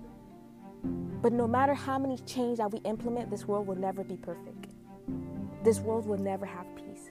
But 1.21 1.31
no 1.35 1.47
matter 1.47 1.75
how 1.75 1.99
many 1.99 2.17
change 2.21 2.57
that 2.57 2.73
we 2.73 2.79
implement, 2.87 3.29
this 3.29 3.47
world 3.47 3.67
will 3.67 3.77
never 3.77 4.03
be 4.03 4.17
perfect. 4.17 4.69
This 5.63 5.79
world 5.81 6.07
will 6.07 6.17
never 6.17 6.47
have 6.47 6.65
peace. 6.75 7.11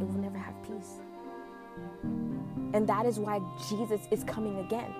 It 0.00 0.06
will 0.06 0.20
never 0.20 0.38
have 0.38 0.54
peace. 0.62 1.00
And 2.72 2.88
that 2.88 3.04
is 3.04 3.18
why 3.18 3.40
Jesus 3.68 4.06
is 4.12 4.22
coming 4.22 4.60
again. 4.60 4.94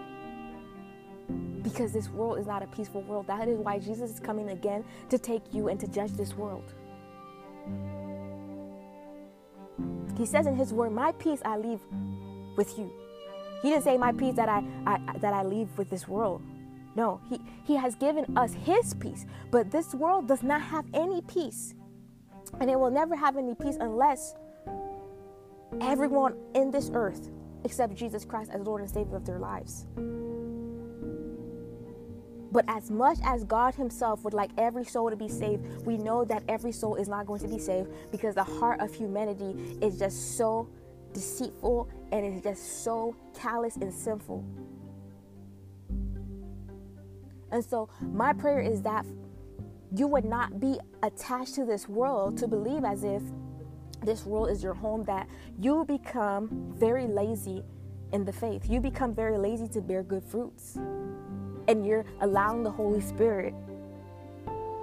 Because 1.62 1.92
this 1.92 2.08
world 2.08 2.40
is 2.40 2.48
not 2.48 2.64
a 2.64 2.66
peaceful 2.66 3.02
world. 3.02 3.28
That 3.28 3.46
is 3.46 3.60
why 3.60 3.78
Jesus 3.78 4.10
is 4.10 4.18
coming 4.18 4.50
again 4.50 4.84
to 5.08 5.18
take 5.18 5.54
you 5.54 5.68
and 5.68 5.78
to 5.78 5.86
judge 5.86 6.10
this 6.14 6.36
world. 6.36 6.74
He 10.16 10.26
says 10.26 10.46
in 10.46 10.56
his 10.56 10.72
word, 10.72 10.92
My 10.92 11.12
peace 11.12 11.40
I 11.44 11.56
leave 11.56 11.80
with 12.56 12.78
you. 12.78 12.92
He 13.62 13.70
didn't 13.70 13.84
say 13.84 13.96
my 13.96 14.12
peace 14.12 14.34
that 14.36 14.48
I, 14.48 14.62
I 14.86 15.18
that 15.18 15.32
I 15.32 15.42
leave 15.42 15.68
with 15.78 15.88
this 15.88 16.08
world. 16.08 16.42
No, 16.94 17.20
he, 17.30 17.40
he 17.64 17.76
has 17.76 17.94
given 17.94 18.36
us 18.36 18.52
his 18.52 18.94
peace. 18.94 19.24
But 19.50 19.70
this 19.70 19.94
world 19.94 20.28
does 20.28 20.42
not 20.42 20.60
have 20.60 20.84
any 20.92 21.22
peace. 21.22 21.74
And 22.60 22.70
it 22.70 22.78
will 22.78 22.90
never 22.90 23.16
have 23.16 23.36
any 23.36 23.54
peace 23.54 23.76
unless 23.80 24.34
everyone 25.80 26.34
in 26.54 26.70
this 26.70 26.90
earth 26.92 27.30
accept 27.64 27.94
Jesus 27.94 28.24
Christ 28.24 28.50
as 28.52 28.60
Lord 28.60 28.82
and 28.82 28.90
Savior 28.90 29.16
of 29.16 29.24
their 29.24 29.38
lives. 29.38 29.86
But 32.52 32.66
as 32.68 32.90
much 32.90 33.18
as 33.24 33.44
God 33.44 33.74
Himself 33.74 34.22
would 34.24 34.34
like 34.34 34.50
every 34.58 34.84
soul 34.84 35.08
to 35.08 35.16
be 35.16 35.28
saved, 35.28 35.86
we 35.86 35.96
know 35.96 36.24
that 36.26 36.42
every 36.48 36.70
soul 36.70 36.96
is 36.96 37.08
not 37.08 37.26
going 37.26 37.40
to 37.40 37.48
be 37.48 37.58
saved 37.58 37.88
because 38.12 38.34
the 38.34 38.44
heart 38.44 38.80
of 38.80 38.94
humanity 38.94 39.78
is 39.80 39.98
just 39.98 40.36
so 40.36 40.68
deceitful 41.14 41.88
and 42.12 42.24
it's 42.26 42.44
just 42.44 42.84
so 42.84 43.16
callous 43.34 43.76
and 43.76 43.92
sinful. 43.92 44.44
And 47.50 47.64
so, 47.64 47.88
my 48.00 48.32
prayer 48.32 48.60
is 48.60 48.82
that 48.82 49.06
you 49.94 50.06
would 50.06 50.24
not 50.24 50.60
be 50.60 50.78
attached 51.02 51.54
to 51.54 51.64
this 51.64 51.88
world 51.88 52.36
to 52.38 52.48
believe 52.48 52.84
as 52.84 53.04
if 53.04 53.22
this 54.02 54.24
world 54.26 54.50
is 54.50 54.62
your 54.62 54.74
home, 54.74 55.04
that 55.04 55.28
you 55.58 55.84
become 55.86 56.72
very 56.76 57.06
lazy 57.06 57.62
in 58.12 58.24
the 58.24 58.32
faith. 58.32 58.68
You 58.68 58.80
become 58.80 59.14
very 59.14 59.38
lazy 59.38 59.68
to 59.68 59.80
bear 59.80 60.02
good 60.02 60.24
fruits. 60.24 60.78
And 61.68 61.86
you're 61.86 62.04
allowing 62.20 62.62
the 62.62 62.70
Holy 62.70 63.00
Spirit 63.00 63.54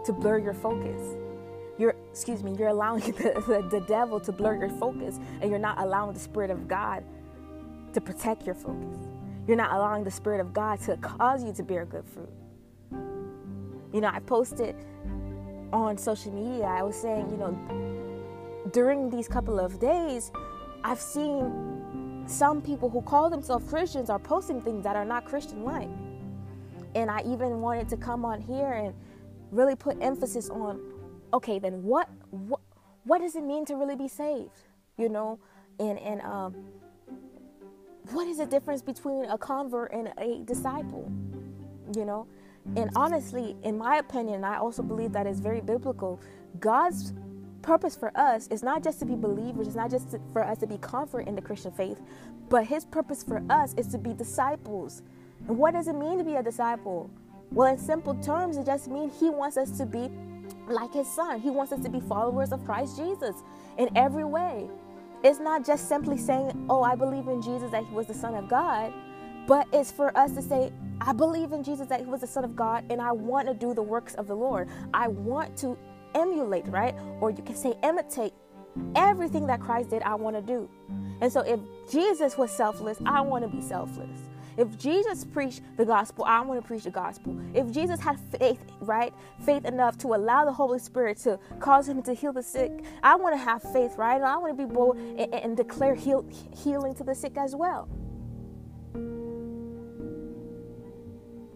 to 0.05 0.13
blur 0.13 0.37
your 0.39 0.53
focus. 0.53 1.17
You're, 1.77 1.95
excuse 2.11 2.43
me, 2.43 2.55
you're 2.57 2.69
allowing 2.69 3.01
the, 3.11 3.43
the, 3.47 3.79
the 3.79 3.85
devil 3.87 4.19
to 4.21 4.31
blur 4.31 4.55
your 4.55 4.69
focus, 4.69 5.19
and 5.41 5.49
you're 5.49 5.59
not 5.59 5.79
allowing 5.79 6.13
the 6.13 6.19
Spirit 6.19 6.51
of 6.51 6.67
God 6.67 7.03
to 7.93 8.01
protect 8.01 8.45
your 8.45 8.55
focus. 8.55 8.97
You're 9.47 9.57
not 9.57 9.71
allowing 9.71 10.03
the 10.03 10.11
Spirit 10.11 10.41
of 10.41 10.53
God 10.53 10.79
to 10.81 10.97
cause 10.97 11.43
you 11.43 11.53
to 11.53 11.63
bear 11.63 11.85
good 11.85 12.05
fruit. 12.05 12.29
You 13.93 14.01
know, 14.01 14.09
I 14.13 14.19
posted 14.19 14.75
on 15.73 15.97
social 15.97 16.31
media, 16.31 16.65
I 16.65 16.83
was 16.83 16.95
saying, 16.95 17.29
you 17.31 17.37
know, 17.37 18.69
during 18.71 19.09
these 19.09 19.27
couple 19.27 19.59
of 19.59 19.79
days, 19.79 20.31
I've 20.83 20.99
seen 20.99 22.23
some 22.27 22.61
people 22.61 22.89
who 22.89 23.01
call 23.01 23.29
themselves 23.29 23.67
Christians 23.67 24.09
are 24.09 24.19
posting 24.19 24.61
things 24.61 24.83
that 24.83 24.95
are 24.95 25.05
not 25.05 25.25
Christian 25.25 25.63
like. 25.63 25.89
And 26.95 27.09
I 27.09 27.21
even 27.21 27.61
wanted 27.61 27.89
to 27.89 27.97
come 27.97 28.25
on 28.25 28.41
here 28.41 28.71
and 28.71 28.93
really 29.51 29.75
put 29.75 29.97
emphasis 30.01 30.49
on 30.49 30.79
okay, 31.33 31.59
then 31.59 31.83
what 31.83 32.09
what 32.31 32.61
what 33.03 33.19
does 33.19 33.35
it 33.35 33.43
mean 33.43 33.65
to 33.65 33.75
really 33.75 33.95
be 33.95 34.07
saved? 34.07 34.63
You 34.97 35.09
know, 35.09 35.39
and 35.79 35.99
and 35.99 36.21
um 36.21 36.55
what 38.11 38.27
is 38.27 38.37
the 38.37 38.45
difference 38.45 38.81
between 38.81 39.25
a 39.25 39.37
convert 39.37 39.91
and 39.91 40.11
a 40.17 40.43
disciple? 40.45 41.11
You 41.95 42.05
know, 42.05 42.27
and 42.75 42.89
honestly, 42.95 43.55
in 43.63 43.77
my 43.77 43.97
opinion, 43.97 44.43
I 44.43 44.57
also 44.57 44.83
believe 44.83 45.11
that 45.13 45.27
is 45.27 45.39
very 45.39 45.61
biblical. 45.61 46.19
God's 46.59 47.13
purpose 47.61 47.95
for 47.95 48.11
us 48.17 48.47
is 48.47 48.63
not 48.63 48.83
just 48.83 48.99
to 48.99 49.05
be 49.05 49.15
believers, 49.15 49.67
it's 49.67 49.75
not 49.75 49.91
just 49.91 50.15
for 50.33 50.43
us 50.43 50.59
to 50.59 50.67
be 50.67 50.77
comfort 50.77 51.27
in 51.27 51.35
the 51.35 51.41
Christian 51.41 51.71
faith, 51.71 51.99
but 52.49 52.65
His 52.65 52.85
purpose 52.85 53.23
for 53.23 53.43
us 53.49 53.73
is 53.75 53.87
to 53.87 53.97
be 53.97 54.13
disciples. 54.13 55.03
What 55.47 55.73
does 55.73 55.87
it 55.87 55.95
mean 55.95 56.17
to 56.17 56.23
be 56.23 56.35
a 56.35 56.43
disciple? 56.43 57.09
Well, 57.51 57.71
in 57.71 57.79
simple 57.79 58.15
terms, 58.15 58.57
it 58.57 58.65
just 58.65 58.87
means 58.87 59.19
He 59.19 59.29
wants 59.29 59.57
us 59.57 59.77
to 59.77 59.85
be 59.85 60.09
like 60.67 60.93
His 60.93 61.07
Son. 61.07 61.39
He 61.39 61.49
wants 61.49 61.71
us 61.71 61.81
to 61.81 61.89
be 61.89 61.99
followers 61.99 62.51
of 62.51 62.63
Christ 62.65 62.97
Jesus 62.97 63.35
in 63.77 63.89
every 63.95 64.25
way. 64.25 64.69
It's 65.23 65.39
not 65.39 65.65
just 65.65 65.89
simply 65.89 66.17
saying, 66.17 66.67
Oh, 66.69 66.83
I 66.83 66.95
believe 66.95 67.27
in 67.27 67.41
Jesus 67.41 67.71
that 67.71 67.85
He 67.85 67.93
was 67.93 68.07
the 68.07 68.13
Son 68.13 68.35
of 68.35 68.47
God, 68.47 68.93
but 69.47 69.67
it's 69.73 69.91
for 69.91 70.15
us 70.17 70.31
to 70.33 70.41
say, 70.41 70.71
I 71.01 71.13
believe 71.13 71.51
in 71.51 71.63
Jesus 71.63 71.87
that 71.87 72.01
He 72.01 72.05
was 72.05 72.21
the 72.21 72.27
Son 72.27 72.43
of 72.43 72.55
God, 72.55 72.85
and 72.91 73.01
I 73.01 73.11
want 73.11 73.47
to 73.47 73.53
do 73.53 73.73
the 73.73 73.83
works 73.83 74.13
of 74.15 74.27
the 74.27 74.35
Lord. 74.35 74.69
I 74.93 75.07
want 75.07 75.57
to 75.57 75.77
emulate, 76.15 76.67
right? 76.67 76.95
Or 77.21 77.31
you 77.31 77.41
can 77.43 77.55
say 77.55 77.73
imitate 77.83 78.33
everything 78.95 79.47
that 79.47 79.59
Christ 79.59 79.89
did, 79.89 80.03
I 80.03 80.15
want 80.15 80.35
to 80.35 80.41
do. 80.41 80.69
And 81.21 81.31
so 81.31 81.41
if 81.41 81.59
Jesus 81.91 82.37
was 82.37 82.51
selfless, 82.51 82.97
I 83.05 83.21
want 83.21 83.43
to 83.43 83.49
be 83.49 83.61
selfless. 83.61 84.28
If 84.59 84.77
Jesus 84.77 85.23
preached 85.23 85.61
the 85.77 85.85
gospel, 85.85 86.25
I 86.25 86.41
want 86.41 86.61
to 86.61 86.67
preach 86.67 86.83
the 86.83 86.91
gospel. 86.91 87.39
If 87.53 87.71
Jesus 87.71 87.99
had 87.99 88.19
faith, 88.37 88.59
right? 88.81 89.13
Faith 89.45 89.65
enough 89.65 89.97
to 89.99 90.07
allow 90.13 90.43
the 90.45 90.51
Holy 90.51 90.79
Spirit 90.79 91.17
to 91.19 91.39
cause 91.59 91.87
him 91.87 92.01
to 92.03 92.13
heal 92.13 92.33
the 92.33 92.43
sick, 92.43 92.83
I 93.01 93.15
want 93.15 93.33
to 93.35 93.41
have 93.41 93.63
faith, 93.63 93.95
right? 93.97 94.15
And 94.15 94.25
I 94.25 94.37
want 94.37 94.57
to 94.57 94.67
be 94.67 94.71
bold 94.71 94.97
and, 94.97 95.33
and 95.33 95.57
declare 95.57 95.95
heal, 95.95 96.25
healing 96.55 96.93
to 96.95 97.03
the 97.03 97.15
sick 97.15 97.37
as 97.37 97.55
well. 97.55 97.87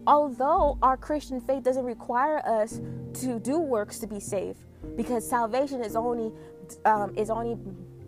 although 0.06 0.78
our 0.82 0.96
Christian 0.96 1.40
faith 1.40 1.62
doesn't 1.62 1.84
require 1.84 2.38
us 2.46 2.80
to 3.14 3.38
do 3.38 3.58
works 3.58 3.98
to 4.00 4.06
be 4.06 4.20
saved, 4.20 4.58
because 4.96 5.28
salvation 5.28 5.82
is 5.82 5.96
only 5.96 6.32
um, 6.84 7.12
is 7.16 7.30
only 7.30 7.56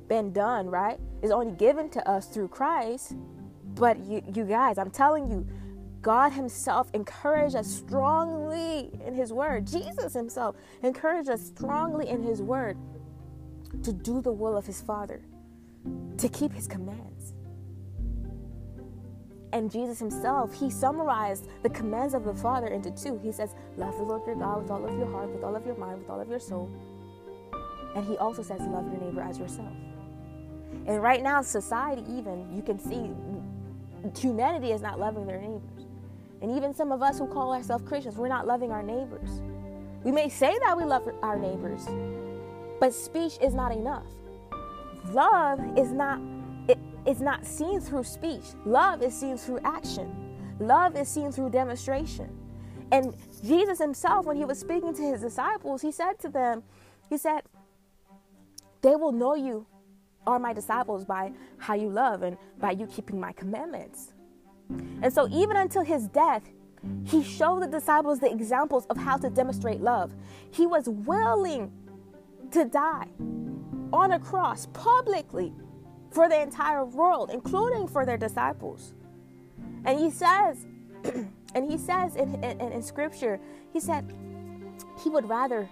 been 0.09 0.33
done, 0.33 0.67
right? 0.67 0.99
Is 1.23 1.31
only 1.31 1.53
given 1.53 1.88
to 1.91 2.09
us 2.09 2.26
through 2.26 2.49
Christ. 2.49 3.15
But 3.76 3.99
you, 4.04 4.23
you 4.35 4.45
guys, 4.45 4.78
I'm 4.78 4.90
telling 4.90 5.30
you, 5.30 5.47
God 6.02 6.30
Himself 6.33 6.88
encouraged 6.95 7.54
us 7.54 7.66
strongly 7.66 8.90
in 9.06 9.14
His 9.14 9.33
Word. 9.33 9.66
Jesus 9.66 10.14
Himself 10.14 10.56
encouraged 10.83 11.28
us 11.28 11.42
strongly 11.47 12.09
in 12.09 12.23
His 12.23 12.42
Word 12.42 12.76
to 13.83 13.92
do 13.92 14.21
the 14.21 14.33
will 14.33 14.56
of 14.56 14.66
His 14.66 14.80
Father, 14.80 15.23
to 16.18 16.28
keep 16.28 16.52
His 16.52 16.66
commands. 16.66 17.35
And 19.52 19.71
Jesus 19.71 19.99
himself, 19.99 20.52
he 20.52 20.71
summarized 20.71 21.49
the 21.62 21.71
commands 21.71 22.12
of 22.12 22.25
the 22.25 22.35
Father 22.35 22.66
into 22.66 22.90
two. 22.90 23.18
He 23.23 23.33
says, 23.33 23.54
Love 23.78 23.97
the 23.97 24.02
Lord 24.02 24.23
your 24.26 24.37
God 24.37 24.62
with 24.62 24.71
all 24.71 24.85
of 24.85 24.99
your 24.99 25.11
heart, 25.11 25.30
with 25.30 25.42
all 25.42 25.56
of 25.56 25.64
your 25.64 25.76
mind, 25.76 26.00
with 26.00 26.11
all 26.11 26.21
of 26.21 26.28
your 26.28 26.40
soul. 26.40 26.71
And 27.95 28.04
he 28.04 28.18
also 28.18 28.42
says, 28.42 28.61
Love 28.61 28.87
your 28.92 29.00
neighbor 29.00 29.23
as 29.23 29.38
yourself. 29.38 29.73
And 30.87 31.02
right 31.02 31.23
now, 31.23 31.40
society, 31.40 32.02
even, 32.02 32.54
you 32.54 32.61
can 32.61 32.78
see 32.78 33.11
humanity 34.15 34.73
is 34.73 34.83
not 34.83 34.99
loving 34.99 35.27
their 35.27 35.41
neighbors. 35.41 35.87
And 36.43 36.57
even 36.57 36.75
some 36.75 36.93
of 36.93 37.03
us 37.03 37.19
who 37.19 37.27
call 37.27 37.55
ourselves 37.55 37.85
Christians, 37.87 38.17
we're 38.17 38.29
not 38.29 38.47
loving 38.47 38.71
our 38.71 38.83
neighbors. 38.83 39.41
We 40.05 40.13
may 40.13 40.29
say 40.29 40.57
that 40.65 40.77
we 40.77 40.85
love 40.85 41.09
our 41.23 41.39
neighbors, 41.39 41.87
but 42.79 42.93
speech 42.93 43.39
is 43.41 43.55
not 43.55 43.73
enough. 43.73 44.07
Love 45.11 45.61
is 45.79 45.91
not—it 45.93 46.79
is 47.07 47.21
not 47.21 47.47
seen 47.47 47.81
through 47.81 48.05
speech. 48.05 48.45
Love 48.65 49.03
is 49.03 49.19
seen 49.19 49.37
through 49.37 49.61
action. 49.65 50.37
Love 50.61 50.97
is 50.97 51.09
seen 51.09 51.33
through 51.33 51.51
demonstration. 51.51 52.29
And 52.93 53.15
Jesus 53.45 53.79
himself, 53.79 54.27
when 54.27 54.37
he 54.37 54.45
was 54.45 54.59
speaking 54.59 54.95
to 54.95 55.03
his 55.03 55.21
disciples, 55.21 55.83
he 55.83 55.91
said 55.91 56.19
to 56.21 56.29
them, 56.29 56.63
He 57.09 57.19
said, 57.19 57.43
They 58.83 58.95
will 58.95 59.13
know 59.13 59.35
you 59.35 59.67
are 60.26 60.38
my 60.38 60.52
disciples 60.52 61.04
by 61.04 61.33
how 61.59 61.75
you 61.75 61.88
love 61.88 62.23
and 62.23 62.37
by 62.59 62.73
you 62.73 62.87
keeping 62.87 63.18
my 63.21 63.33
commandments. 63.33 64.12
And 65.02 65.12
so, 65.12 65.28
even 65.30 65.56
until 65.56 65.83
his 65.83 66.09
death, 66.09 66.42
he 67.04 67.23
showed 67.23 67.62
the 67.62 67.66
disciples 67.68 68.18
the 68.18 68.30
examples 68.30 68.87
of 68.87 68.97
how 68.97 69.16
to 69.16 69.30
demonstrate 69.30 69.80
love. 69.80 70.14
He 70.50 70.66
was 70.66 70.88
willing 70.88 71.73
to 72.50 72.64
die 72.64 73.09
on 73.92 74.12
a 74.12 74.18
cross 74.18 74.66
publicly 74.73 75.52
for 76.11 76.28
the 76.28 76.40
entire 76.40 76.85
world, 76.85 77.30
including 77.33 77.88
for 77.88 78.04
their 78.04 78.16
disciples. 78.16 78.95
And 79.85 79.99
he 79.99 80.11
says, 80.11 80.66
and 81.54 81.71
he 81.71 81.78
says 81.78 82.16
in, 82.16 82.42
in, 82.42 82.73
in 82.73 82.83
scripture, 82.83 83.40
he 83.73 83.80
said 83.80 84.12
he 85.02 85.11
would 85.11 85.28
rather 85.28 85.68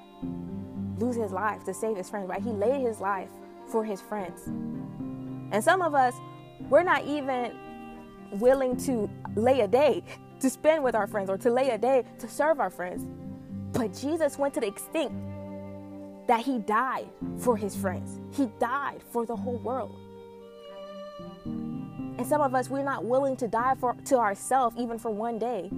lose 0.99 1.17
his 1.17 1.33
life 1.33 1.65
to 1.65 1.75
save 1.75 1.97
his 1.97 2.09
friends, 2.09 2.29
right? 2.29 2.43
He 2.43 2.51
laid 2.51 2.81
his 2.81 3.01
life 3.01 3.31
for 3.69 3.85
his 3.85 4.01
friends. 4.01 4.47
And 5.53 5.63
some 5.63 5.83
of 5.83 5.95
us, 5.95 6.15
we're 6.69 6.83
not 6.83 7.05
even 7.05 7.53
willing 8.33 8.77
to 8.77 9.09
lay 9.37 9.61
a 9.61 9.69
day 9.69 10.03
to 10.41 10.51
spend 10.51 10.83
with 10.83 10.95
our 10.95 11.07
friends 11.07 11.31
or 11.31 11.39
to 11.39 11.51
lay 11.51 11.71
a 11.71 11.79
day 11.79 12.05
to 12.19 12.29
serve 12.29 12.61
our 12.61 12.71
friends. 12.71 13.07
But 13.73 13.95
Jesus 13.95 14.39
went 14.39 14.55
to 14.55 14.61
the 14.61 14.67
extent 14.67 15.13
that 16.27 16.41
he 16.41 16.59
died 16.59 17.09
for 17.39 17.57
his 17.57 17.77
friends, 17.77 18.21
he 18.33 18.47
died 18.59 19.03
for 19.11 19.27
the 19.27 19.37
whole 19.37 19.59
world. 19.59 19.99
And 21.45 22.27
some 22.27 22.41
of 22.41 22.55
us, 22.55 22.71
we're 22.71 22.85
not 22.85 23.05
willing 23.05 23.37
to 23.37 23.49
die 23.49 23.75
for 23.79 23.95
to 24.07 24.17
ourselves, 24.19 24.77
even 24.79 24.99
for 24.99 25.11
one 25.11 25.39
day, 25.39 25.71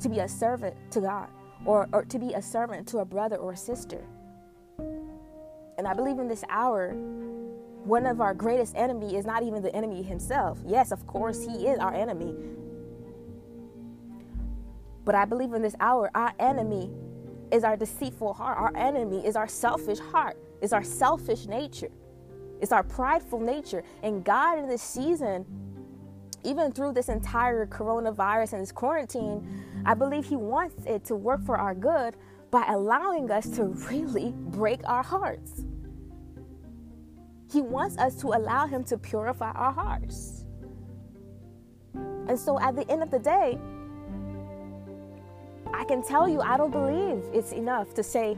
to 0.00 0.08
be 0.08 0.20
a 0.20 0.28
servant 0.28 0.76
to 0.92 1.00
God 1.00 1.28
or, 1.64 1.88
or 1.92 2.04
to 2.04 2.18
be 2.18 2.32
a 2.32 2.40
servant 2.40 2.86
to 2.88 2.98
a 2.98 3.04
brother 3.04 3.36
or 3.36 3.52
a 3.52 3.56
sister. 3.56 4.04
And 5.80 5.88
I 5.88 5.94
believe 5.94 6.18
in 6.18 6.28
this 6.28 6.44
hour, 6.50 6.92
one 7.84 8.04
of 8.04 8.20
our 8.20 8.34
greatest 8.34 8.76
enemy 8.76 9.16
is 9.16 9.24
not 9.24 9.42
even 9.42 9.62
the 9.62 9.74
enemy 9.74 10.02
himself. 10.02 10.58
Yes, 10.66 10.92
of 10.92 11.06
course, 11.06 11.42
he 11.42 11.68
is 11.68 11.78
our 11.78 11.94
enemy. 11.94 12.34
But 15.06 15.14
I 15.14 15.24
believe 15.24 15.54
in 15.54 15.62
this 15.62 15.74
hour, 15.80 16.10
our 16.14 16.34
enemy 16.38 16.90
is 17.50 17.64
our 17.64 17.78
deceitful 17.78 18.34
heart. 18.34 18.58
Our 18.58 18.76
enemy 18.76 19.26
is 19.26 19.36
our 19.36 19.48
selfish 19.48 19.98
heart, 19.98 20.36
is 20.60 20.74
our 20.74 20.82
selfish 20.84 21.46
nature. 21.46 21.90
It's 22.60 22.72
our 22.72 22.82
prideful 22.82 23.40
nature. 23.40 23.82
And 24.02 24.22
God 24.22 24.58
in 24.58 24.68
this 24.68 24.82
season 24.82 25.46
even 26.44 26.72
through 26.72 26.92
this 26.92 27.08
entire 27.08 27.66
coronavirus 27.66 28.52
and 28.52 28.62
this 28.62 28.72
quarantine, 28.72 29.64
I 29.86 29.94
believe 29.94 30.26
He 30.26 30.36
wants 30.36 30.84
it 30.84 31.06
to 31.06 31.16
work 31.16 31.42
for 31.46 31.56
our 31.56 31.74
good 31.74 32.16
by 32.50 32.66
allowing 32.68 33.30
us 33.30 33.48
to 33.56 33.64
really 33.64 34.32
break 34.34 34.80
our 34.84 35.02
hearts. 35.02 35.64
He 37.52 37.60
wants 37.60 37.98
us 37.98 38.14
to 38.16 38.28
allow 38.28 38.66
Him 38.66 38.84
to 38.84 38.98
purify 38.98 39.50
our 39.52 39.72
hearts. 39.72 40.44
And 41.94 42.38
so 42.38 42.60
at 42.60 42.76
the 42.76 42.88
end 42.90 43.02
of 43.02 43.10
the 43.10 43.18
day, 43.18 43.58
I 45.72 45.84
can 45.84 46.02
tell 46.02 46.28
you, 46.28 46.40
I 46.40 46.56
don't 46.56 46.70
believe 46.70 47.22
it's 47.32 47.52
enough 47.52 47.94
to 47.94 48.02
say, 48.02 48.36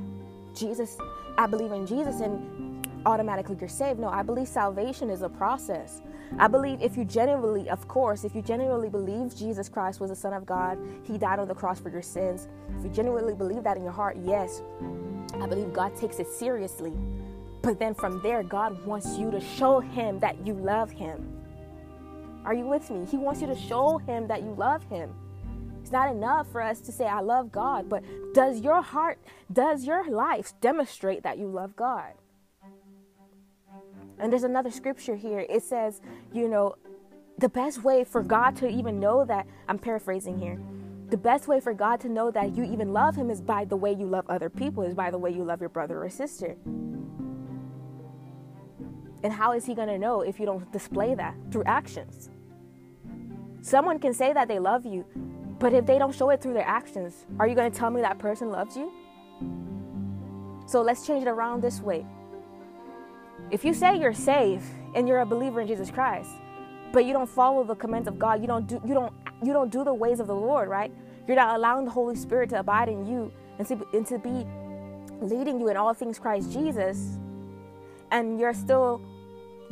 Jesus, 0.55 0.97
I 1.37 1.47
believe 1.47 1.73
in 1.73 1.87
Jesus 1.87 2.21
and 2.21 2.87
automatically 3.05 3.57
you're 3.59 3.69
saved. 3.69 3.99
No, 3.99 4.09
I 4.09 4.23
believe 4.23 4.49
salvation 4.49 5.11
is 5.11 5.23
a 5.23 5.29
process. 5.29 6.01
I 6.39 6.49
believe 6.49 6.81
if 6.81 6.97
you 6.97 7.05
genuinely, 7.05 7.69
of 7.69 7.87
course, 7.89 8.25
if 8.25 8.35
you 8.35 8.43
genuinely 8.43 8.89
believe 8.89 9.37
Jesus 9.37 9.69
Christ 9.69 10.01
was 10.01 10.11
the 10.11 10.17
Son 10.17 10.33
of 10.33 10.47
God, 10.47 10.79
He 11.05 11.19
died 11.19 11.39
on 11.39 11.49
the 11.49 11.55
cross 11.55 11.79
for 11.79 11.91
your 11.91 12.03
sins, 12.03 12.49
if 12.79 12.85
you 12.85 12.91
genuinely 12.91 13.35
believe 13.35 13.65
that 13.65 13.77
in 13.77 13.83
your 13.83 13.93
heart, 13.93 14.17
yes, 14.23 14.63
I 15.41 15.47
believe 15.47 15.73
God 15.73 15.95
takes 15.97 16.19
it 16.19 16.29
seriously. 16.29 16.93
But 17.63 17.79
then 17.79 17.95
from 17.95 18.21
there, 18.23 18.43
God 18.43 18.85
wants 18.85 19.17
you 19.17 19.31
to 19.31 19.41
show 19.41 19.79
Him 19.81 20.19
that 20.19 20.45
you 20.45 20.55
love 20.55 20.91
Him. 20.91 21.39
Are 22.45 22.55
you 22.55 22.67
with 22.67 22.91
me? 22.91 23.07
He 23.07 23.17
wants 23.17 23.41
you 23.41 23.47
to 23.47 23.57
show 23.57 23.99
Him 23.99 24.27
that 24.27 24.43
you 24.43 24.53
love 24.59 24.83
Him. 24.91 25.15
It's 25.81 25.93
not 25.93 26.11
enough 26.11 26.51
for 26.51 26.61
us 26.61 26.81
to 26.81 26.93
say, 26.93 27.07
I 27.07 27.21
love 27.21 27.53
God, 27.53 27.89
but 27.89 28.03
does 28.35 28.61
your 28.61 28.83
heart, 28.83 29.19
does 29.53 29.85
your 29.85 30.09
life 30.11 30.53
demonstrate 30.61 31.23
that 31.23 31.39
you 31.39 31.47
love 31.47 31.77
God? 31.77 32.13
And 34.19 34.33
there's 34.33 34.45
another 34.45 34.71
scripture 34.71 35.17
here. 35.17 35.45
It 35.49 35.63
says, 35.63 36.01
you 36.33 36.49
know, 36.49 36.77
the 37.39 37.49
best 37.49 37.83
way 37.83 38.05
for 38.05 38.23
God 38.23 38.57
to 38.57 38.69
even 38.69 39.01
know 39.01 39.25
that, 39.25 39.47
I'm 39.69 39.79
paraphrasing 39.79 40.39
here, 40.39 40.61
the 41.09 41.17
best 41.17 41.49
way 41.49 41.61
for 41.61 41.75
God 41.75 42.01
to 42.01 42.09
know 42.09 42.31
that 42.31 42.57
you 42.57 42.65
even 42.65 42.93
love 42.93 43.17
Him 43.17 43.31
is 43.31 43.41
by 43.41 43.65
the 43.65 43.77
way 43.77 43.93
you 43.93 44.07
love 44.07 44.25
other 44.29 44.49
people, 44.49 44.83
is 44.83 44.95
by 44.95 45.11
the 45.11 45.19
way 45.19 45.31
you 45.31 45.45
love 45.45 45.61
your 45.61 45.69
brother 45.69 46.03
or 46.03 46.09
sister. 46.11 46.57
And 49.23 49.33
how 49.33 49.53
is 49.53 49.65
He 49.65 49.75
going 49.75 49.89
to 49.89 49.99
know 49.99 50.23
if 50.23 50.41
you 50.41 50.47
don't 50.47 50.71
display 50.73 51.15
that 51.15 51.35
through 51.51 51.65
actions? 51.65 52.31
Someone 53.61 53.99
can 53.99 54.13
say 54.13 54.33
that 54.33 54.49
they 54.49 54.59
love 54.59 54.85
you, 54.85 55.05
but 55.59 55.73
if 55.73 55.87
they 55.87 55.99
don't 55.99 56.15
show 56.15 56.31
it 56.31 56.43
through 56.43 56.55
their 56.55 56.67
actions, 56.67 57.27
are 57.39 57.47
you 57.47 57.55
going 57.55 57.71
to 57.71 57.79
tell 57.79 57.91
me 57.91 58.01
that 58.01 58.19
person 58.19 58.51
loves 58.51 58.77
you? 58.77 58.93
So 60.67 60.83
let's 60.83 61.07
change 61.07 61.23
it 61.23 61.29
around 61.29 61.63
this 61.63 61.81
way. 61.81 62.05
If 63.51 63.65
you 63.65 63.75
say 63.75 63.99
you're 63.99 64.15
saved 64.15 64.65
and 64.95 65.07
you're 65.07 65.21
a 65.21 65.27
believer 65.27 65.61
in 65.61 65.69
Jesus 65.69 65.91
Christ, 65.91 66.31
but 66.93 67.05
you 67.05 67.13
don't 67.13 67.29
follow 67.29 67.65
the 67.65 67.75
commands 67.75 68.09
of 68.09 68.19
God, 68.19 68.41
you 68.41 68.47
don't 68.47 68.67
do 68.67 68.81
you 68.85 68.95
don't 68.95 69.13
you 69.43 69.53
don't 69.53 69.71
do 69.71 69.85
the 69.85 69.95
ways 69.95 70.21
of 70.21 70.27
the 70.27 70.35
Lord, 70.35 70.69
right? 70.69 70.93
You're 71.27 71.37
not 71.37 71.57
allowing 71.57 71.85
the 71.85 71.91
Holy 71.91 72.17
Spirit 72.17 72.51
to 72.51 72.59
abide 72.59 72.89
in 72.89 73.07
you 73.07 73.33
and 73.59 73.67
to, 73.69 73.87
and 73.93 74.07
to 74.07 74.19
be 74.19 74.47
leading 75.21 75.61
you 75.61 75.69
in 75.69 75.77
all 75.77 75.95
things 75.95 76.19
Christ 76.19 76.53
Jesus, 76.53 77.19
and 78.11 78.41
you're 78.41 78.55
still, 78.55 79.01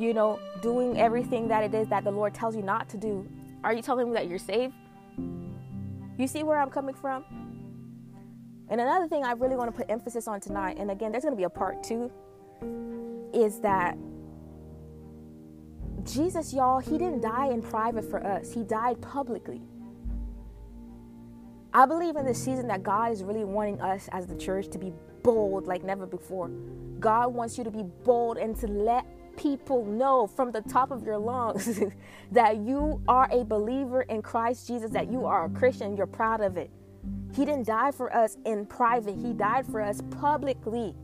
you 0.01 0.15
know, 0.15 0.41
doing 0.63 0.99
everything 0.99 1.49
that 1.49 1.63
it 1.63 1.75
is 1.75 1.89
that 1.89 2.05
the 2.05 2.11
Lord 2.11 2.35
tells 2.35 2.57
you 2.57 2.63
not 2.63 2.89
to 2.91 2.97
do. 2.97 3.29
Are 3.63 3.75
you 3.75 3.83
telling 3.83 4.09
me 4.09 4.15
that 4.15 4.29
you're 4.29 4.39
saved? 4.39 4.75
You 6.17 6.27
see 6.27 6.43
where 6.43 6.59
I'm 6.59 6.71
coming 6.71 6.95
from? 6.95 7.25
And 8.69 8.81
another 8.81 9.09
thing 9.09 9.25
I 9.25 9.33
really 9.33 9.57
want 9.57 9.71
to 9.71 9.77
put 9.77 9.91
emphasis 9.91 10.29
on 10.29 10.41
tonight, 10.41 10.77
and 10.79 10.91
again, 10.91 11.13
there's 11.13 11.25
going 11.25 11.35
to 11.35 11.39
be 11.39 11.45
a 11.45 11.51
part 11.51 11.83
two 11.83 12.11
is 13.35 13.61
that 13.61 13.97
Jesus, 16.05 16.53
y'all, 16.53 16.79
he 16.81 16.93
didn't 16.93 17.21
die 17.21 17.49
in 17.49 17.63
private 17.63 18.09
for 18.09 18.25
us, 18.25 18.53
he 18.53 18.63
died 18.63 19.01
publicly. 19.03 19.61
I 21.73 21.87
believe 21.87 22.17
in 22.17 22.25
this 22.25 22.43
season 22.43 22.67
that 22.69 22.83
God 22.83 23.13
is 23.13 23.23
really 23.23 23.45
wanting 23.45 23.81
us 23.81 24.09
as 24.13 24.27
the 24.27 24.35
church 24.35 24.69
to 24.71 24.79
be 24.79 24.93
bold 25.23 25.67
like 25.67 25.85
never 25.85 26.07
before. 26.07 26.49
God 26.99 27.29
wants 27.35 27.59
you 27.59 27.65
to 27.65 27.71
be 27.71 27.85
bold 28.05 28.39
and 28.39 28.57
to 28.59 28.67
let 28.67 29.07
people 29.41 29.87
know 29.87 30.27
from 30.27 30.53
the 30.53 30.61
top 30.61 30.91
of 30.91 31.03
your 31.05 31.17
lungs 31.17 31.81
that 32.33 32.59
you 32.59 33.01
are 33.09 33.27
a 33.33 33.43
believer 33.43 34.03
in 34.03 34.21
Christ 34.21 34.67
Jesus, 34.67 34.91
that 34.91 35.11
you 35.11 35.25
are 35.25 35.47
a 35.47 35.51
Christian, 35.51 35.97
you're 35.97 36.07
proud 36.07 36.43
of 36.43 36.59
it. 36.59 36.71
He 37.35 37.47
didn't 37.47 37.67
die 37.67 37.91
for 37.91 38.15
us 38.15 38.37
in 38.45 38.67
private, 38.67 39.17
He 39.17 39.33
died 39.33 39.67
for 39.67 39.81
us 39.81 40.03
publicly. 40.21 40.95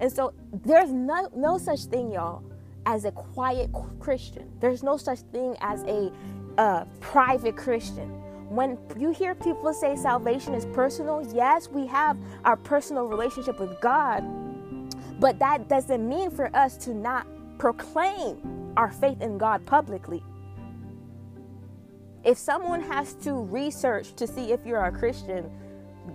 And 0.00 0.10
so 0.10 0.32
there's 0.64 0.90
no, 0.90 1.28
no 1.36 1.58
such 1.58 1.84
thing, 1.84 2.12
y'all, 2.12 2.42
as 2.86 3.04
a 3.04 3.12
quiet 3.12 3.70
Christian. 4.00 4.50
There's 4.60 4.82
no 4.82 4.96
such 4.96 5.20
thing 5.32 5.56
as 5.60 5.82
a 5.84 6.10
uh, 6.56 6.84
private 7.00 7.56
Christian. 7.56 8.08
When 8.48 8.78
you 8.98 9.10
hear 9.10 9.34
people 9.34 9.72
say 9.74 9.96
salvation 9.96 10.54
is 10.54 10.64
personal, 10.66 11.26
yes, 11.34 11.68
we 11.68 11.86
have 11.88 12.16
our 12.44 12.56
personal 12.56 13.04
relationship 13.04 13.58
with 13.58 13.80
God, 13.80 14.22
but 15.20 15.38
that 15.38 15.68
doesn't 15.68 16.06
mean 16.06 16.30
for 16.30 16.54
us 16.56 16.76
to 16.78 16.94
not 16.94 17.26
proclaim 17.58 18.72
our 18.76 18.90
faith 18.90 19.20
in 19.20 19.38
God 19.38 19.64
publicly. 19.66 20.22
If 22.24 22.38
someone 22.38 22.80
has 22.80 23.14
to 23.16 23.34
research 23.34 24.14
to 24.14 24.26
see 24.26 24.52
if 24.52 24.64
you're 24.64 24.84
a 24.84 24.92
Christian, 24.92 25.50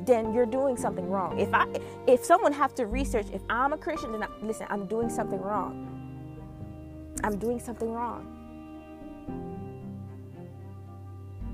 then 0.05 0.33
you're 0.33 0.45
doing 0.45 0.75
something 0.75 1.07
wrong. 1.09 1.39
If 1.39 1.53
I 1.53 1.67
if 2.07 2.23
someone 2.23 2.53
have 2.53 2.73
to 2.75 2.85
research 2.85 3.27
if 3.31 3.41
I'm 3.49 3.73
a 3.73 3.77
Christian, 3.77 4.11
then 4.11 4.23
I, 4.23 4.27
listen, 4.41 4.67
I'm 4.69 4.87
doing 4.87 5.09
something 5.09 5.39
wrong. 5.39 5.85
I'm 7.23 7.37
doing 7.37 7.59
something 7.59 7.91
wrong. 7.91 8.35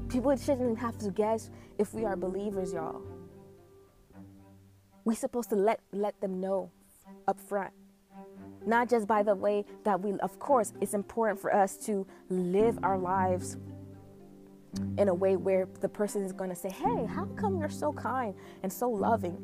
People 0.09 0.35
shouldn't 0.37 0.77
have 0.79 0.97
to 0.99 1.11
guess 1.11 1.49
if 1.77 1.93
we 1.93 2.05
are 2.05 2.15
believers, 2.15 2.71
y'all. 2.71 3.01
We're 5.03 5.15
supposed 5.15 5.49
to 5.49 5.55
let 5.55 5.81
let 5.91 6.19
them 6.21 6.39
know 6.39 6.71
up 7.27 7.39
front. 7.39 7.73
Not 8.65 8.89
just 8.89 9.07
by 9.07 9.23
the 9.23 9.35
way 9.35 9.65
that 9.83 10.01
we 10.01 10.17
of 10.19 10.39
course 10.39 10.73
it's 10.81 10.93
important 10.93 11.39
for 11.39 11.53
us 11.53 11.77
to 11.85 12.05
live 12.29 12.79
our 12.83 12.97
lives 12.97 13.57
in 14.97 15.07
a 15.07 15.13
way 15.13 15.35
where 15.35 15.67
the 15.81 15.89
person 15.89 16.23
is 16.23 16.33
going 16.33 16.49
to 16.49 16.55
say, 16.55 16.69
Hey, 16.69 17.05
how 17.05 17.25
come 17.35 17.59
you're 17.59 17.69
so 17.69 17.93
kind 17.93 18.33
and 18.63 18.71
so 18.71 18.89
loving? 18.89 19.37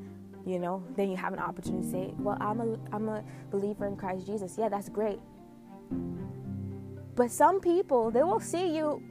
You 0.45 0.57
know, 0.59 0.83
then 0.95 1.09
you 1.09 1.17
have 1.17 1.33
an 1.33 1.39
opportunity 1.39 1.85
to 1.85 1.91
say, 1.91 2.13
Well, 2.17 2.37
I'm 2.39 2.59
a, 2.59 2.77
I'm 2.91 3.09
a 3.09 3.23
believer 3.49 3.87
in 3.87 3.95
Christ 3.95 4.25
Jesus. 4.25 4.55
Yeah, 4.57 4.69
that's 4.69 4.89
great. 4.89 5.19
But 7.15 7.31
some 7.31 7.59
people, 7.59 8.09
they 8.09 8.23
will 8.23 8.39
see 8.39 8.75
you, 8.75 9.03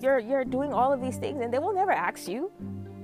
you're, 0.00 0.18
you're 0.18 0.44
doing 0.44 0.72
all 0.72 0.92
of 0.92 1.02
these 1.02 1.16
things 1.16 1.40
and 1.42 1.52
they 1.52 1.58
will 1.58 1.74
never 1.74 1.92
ask 1.92 2.28
you. 2.28 2.50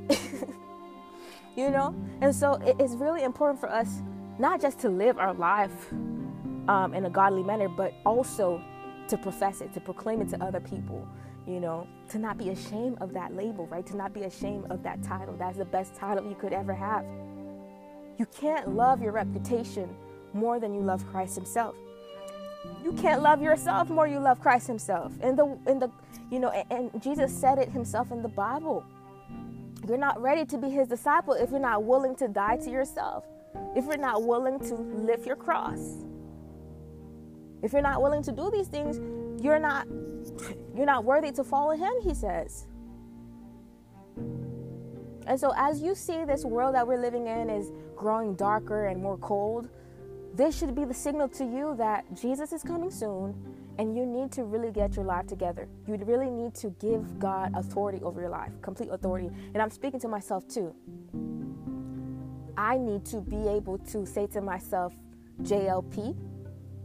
you 1.56 1.70
know? 1.70 1.94
And 2.20 2.34
so 2.34 2.54
it's 2.78 2.94
really 2.94 3.24
important 3.24 3.60
for 3.60 3.68
us 3.68 4.00
not 4.38 4.60
just 4.60 4.78
to 4.80 4.88
live 4.88 5.18
our 5.18 5.34
life 5.34 5.92
um, 6.68 6.94
in 6.94 7.04
a 7.06 7.10
godly 7.10 7.42
manner, 7.42 7.68
but 7.68 7.92
also 8.06 8.62
to 9.08 9.16
profess 9.18 9.60
it, 9.60 9.72
to 9.74 9.80
proclaim 9.80 10.20
it 10.20 10.28
to 10.28 10.42
other 10.42 10.60
people 10.60 11.08
you 11.48 11.60
know, 11.60 11.86
to 12.10 12.18
not 12.18 12.36
be 12.36 12.50
ashamed 12.50 12.98
of 13.00 13.14
that 13.14 13.34
label, 13.34 13.66
right? 13.68 13.86
To 13.86 13.96
not 13.96 14.12
be 14.12 14.24
ashamed 14.24 14.66
of 14.70 14.82
that 14.82 15.02
title. 15.02 15.34
That's 15.38 15.56
the 15.56 15.64
best 15.64 15.94
title 15.94 16.28
you 16.28 16.34
could 16.34 16.52
ever 16.52 16.74
have. 16.74 17.06
You 18.18 18.26
can't 18.38 18.74
love 18.74 19.00
your 19.00 19.12
reputation 19.12 19.88
more 20.34 20.60
than 20.60 20.74
you 20.74 20.82
love 20.82 21.06
Christ 21.10 21.36
himself. 21.36 21.74
You 22.84 22.92
can't 22.92 23.22
love 23.22 23.40
yourself 23.40 23.88
more 23.88 24.06
you 24.06 24.18
love 24.18 24.40
Christ 24.40 24.66
himself. 24.66 25.12
In 25.22 25.36
the 25.36 25.58
in 25.66 25.78
the 25.78 25.90
you 26.30 26.38
know, 26.38 26.50
and, 26.50 26.90
and 26.92 27.02
Jesus 27.02 27.32
said 27.32 27.58
it 27.58 27.70
himself 27.70 28.12
in 28.12 28.20
the 28.20 28.28
Bible. 28.28 28.84
You're 29.88 29.96
not 29.96 30.20
ready 30.20 30.44
to 30.44 30.58
be 30.58 30.68
his 30.68 30.88
disciple 30.88 31.32
if 31.32 31.50
you're 31.50 31.60
not 31.60 31.84
willing 31.84 32.14
to 32.16 32.28
die 32.28 32.58
to 32.58 32.70
yourself. 32.70 33.24
If 33.74 33.86
you're 33.86 33.96
not 33.96 34.22
willing 34.24 34.58
to 34.68 34.74
lift 34.74 35.24
your 35.24 35.36
cross. 35.36 36.04
If 37.62 37.72
you're 37.72 37.82
not 37.82 38.02
willing 38.02 38.22
to 38.24 38.32
do 38.32 38.50
these 38.50 38.68
things, 38.68 39.00
you're 39.42 39.58
not 39.58 39.86
you're 40.74 40.86
not 40.86 41.04
worthy 41.04 41.32
to 41.32 41.44
follow 41.44 41.76
him, 41.76 41.92
he 42.02 42.14
says. 42.14 42.66
And 45.26 45.38
so 45.38 45.52
as 45.56 45.82
you 45.82 45.94
see 45.94 46.24
this 46.24 46.44
world 46.44 46.74
that 46.74 46.86
we're 46.86 47.00
living 47.00 47.26
in 47.26 47.50
is 47.50 47.70
growing 47.96 48.34
darker 48.34 48.86
and 48.86 49.02
more 49.02 49.18
cold, 49.18 49.68
this 50.34 50.58
should 50.58 50.74
be 50.74 50.84
the 50.84 50.94
signal 50.94 51.28
to 51.30 51.44
you 51.44 51.74
that 51.78 52.04
Jesus 52.14 52.52
is 52.52 52.62
coming 52.62 52.90
soon 52.90 53.34
and 53.78 53.96
you 53.96 54.06
need 54.06 54.32
to 54.32 54.44
really 54.44 54.72
get 54.72 54.96
your 54.96 55.04
life 55.04 55.26
together. 55.26 55.68
You 55.86 55.96
really 55.96 56.30
need 56.30 56.54
to 56.56 56.70
give 56.80 57.18
God 57.18 57.52
authority 57.54 58.00
over 58.02 58.20
your 58.20 58.30
life, 58.30 58.50
complete 58.62 58.88
authority. 58.90 59.30
And 59.54 59.62
I'm 59.62 59.70
speaking 59.70 60.00
to 60.00 60.08
myself 60.08 60.48
too. 60.48 60.74
I 62.56 62.76
need 62.76 63.04
to 63.06 63.20
be 63.20 63.48
able 63.48 63.78
to 63.78 64.04
say 64.04 64.26
to 64.28 64.40
myself, 64.40 64.92
JLP, 65.42 66.16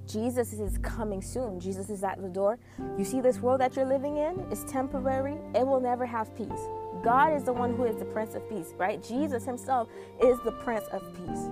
Jesus 0.07 0.53
is 0.53 0.77
coming 0.79 1.21
soon. 1.21 1.59
Jesus 1.59 1.89
is 1.89 2.03
at 2.03 2.21
the 2.21 2.27
door. 2.27 2.59
You 2.97 3.05
see, 3.05 3.21
this 3.21 3.39
world 3.39 3.61
that 3.61 3.75
you're 3.75 3.85
living 3.85 4.17
in 4.17 4.39
is 4.51 4.63
temporary, 4.65 5.37
it 5.55 5.65
will 5.65 5.79
never 5.79 6.05
have 6.05 6.35
peace. 6.35 6.49
God 7.03 7.33
is 7.33 7.43
the 7.43 7.53
one 7.53 7.75
who 7.75 7.85
is 7.85 7.95
the 7.95 8.05
Prince 8.05 8.35
of 8.35 8.47
Peace, 8.49 8.73
right? 8.77 9.01
Jesus 9.03 9.45
himself 9.45 9.89
is 10.21 10.37
the 10.43 10.51
Prince 10.51 10.85
of 10.91 11.01
Peace. 11.15 11.49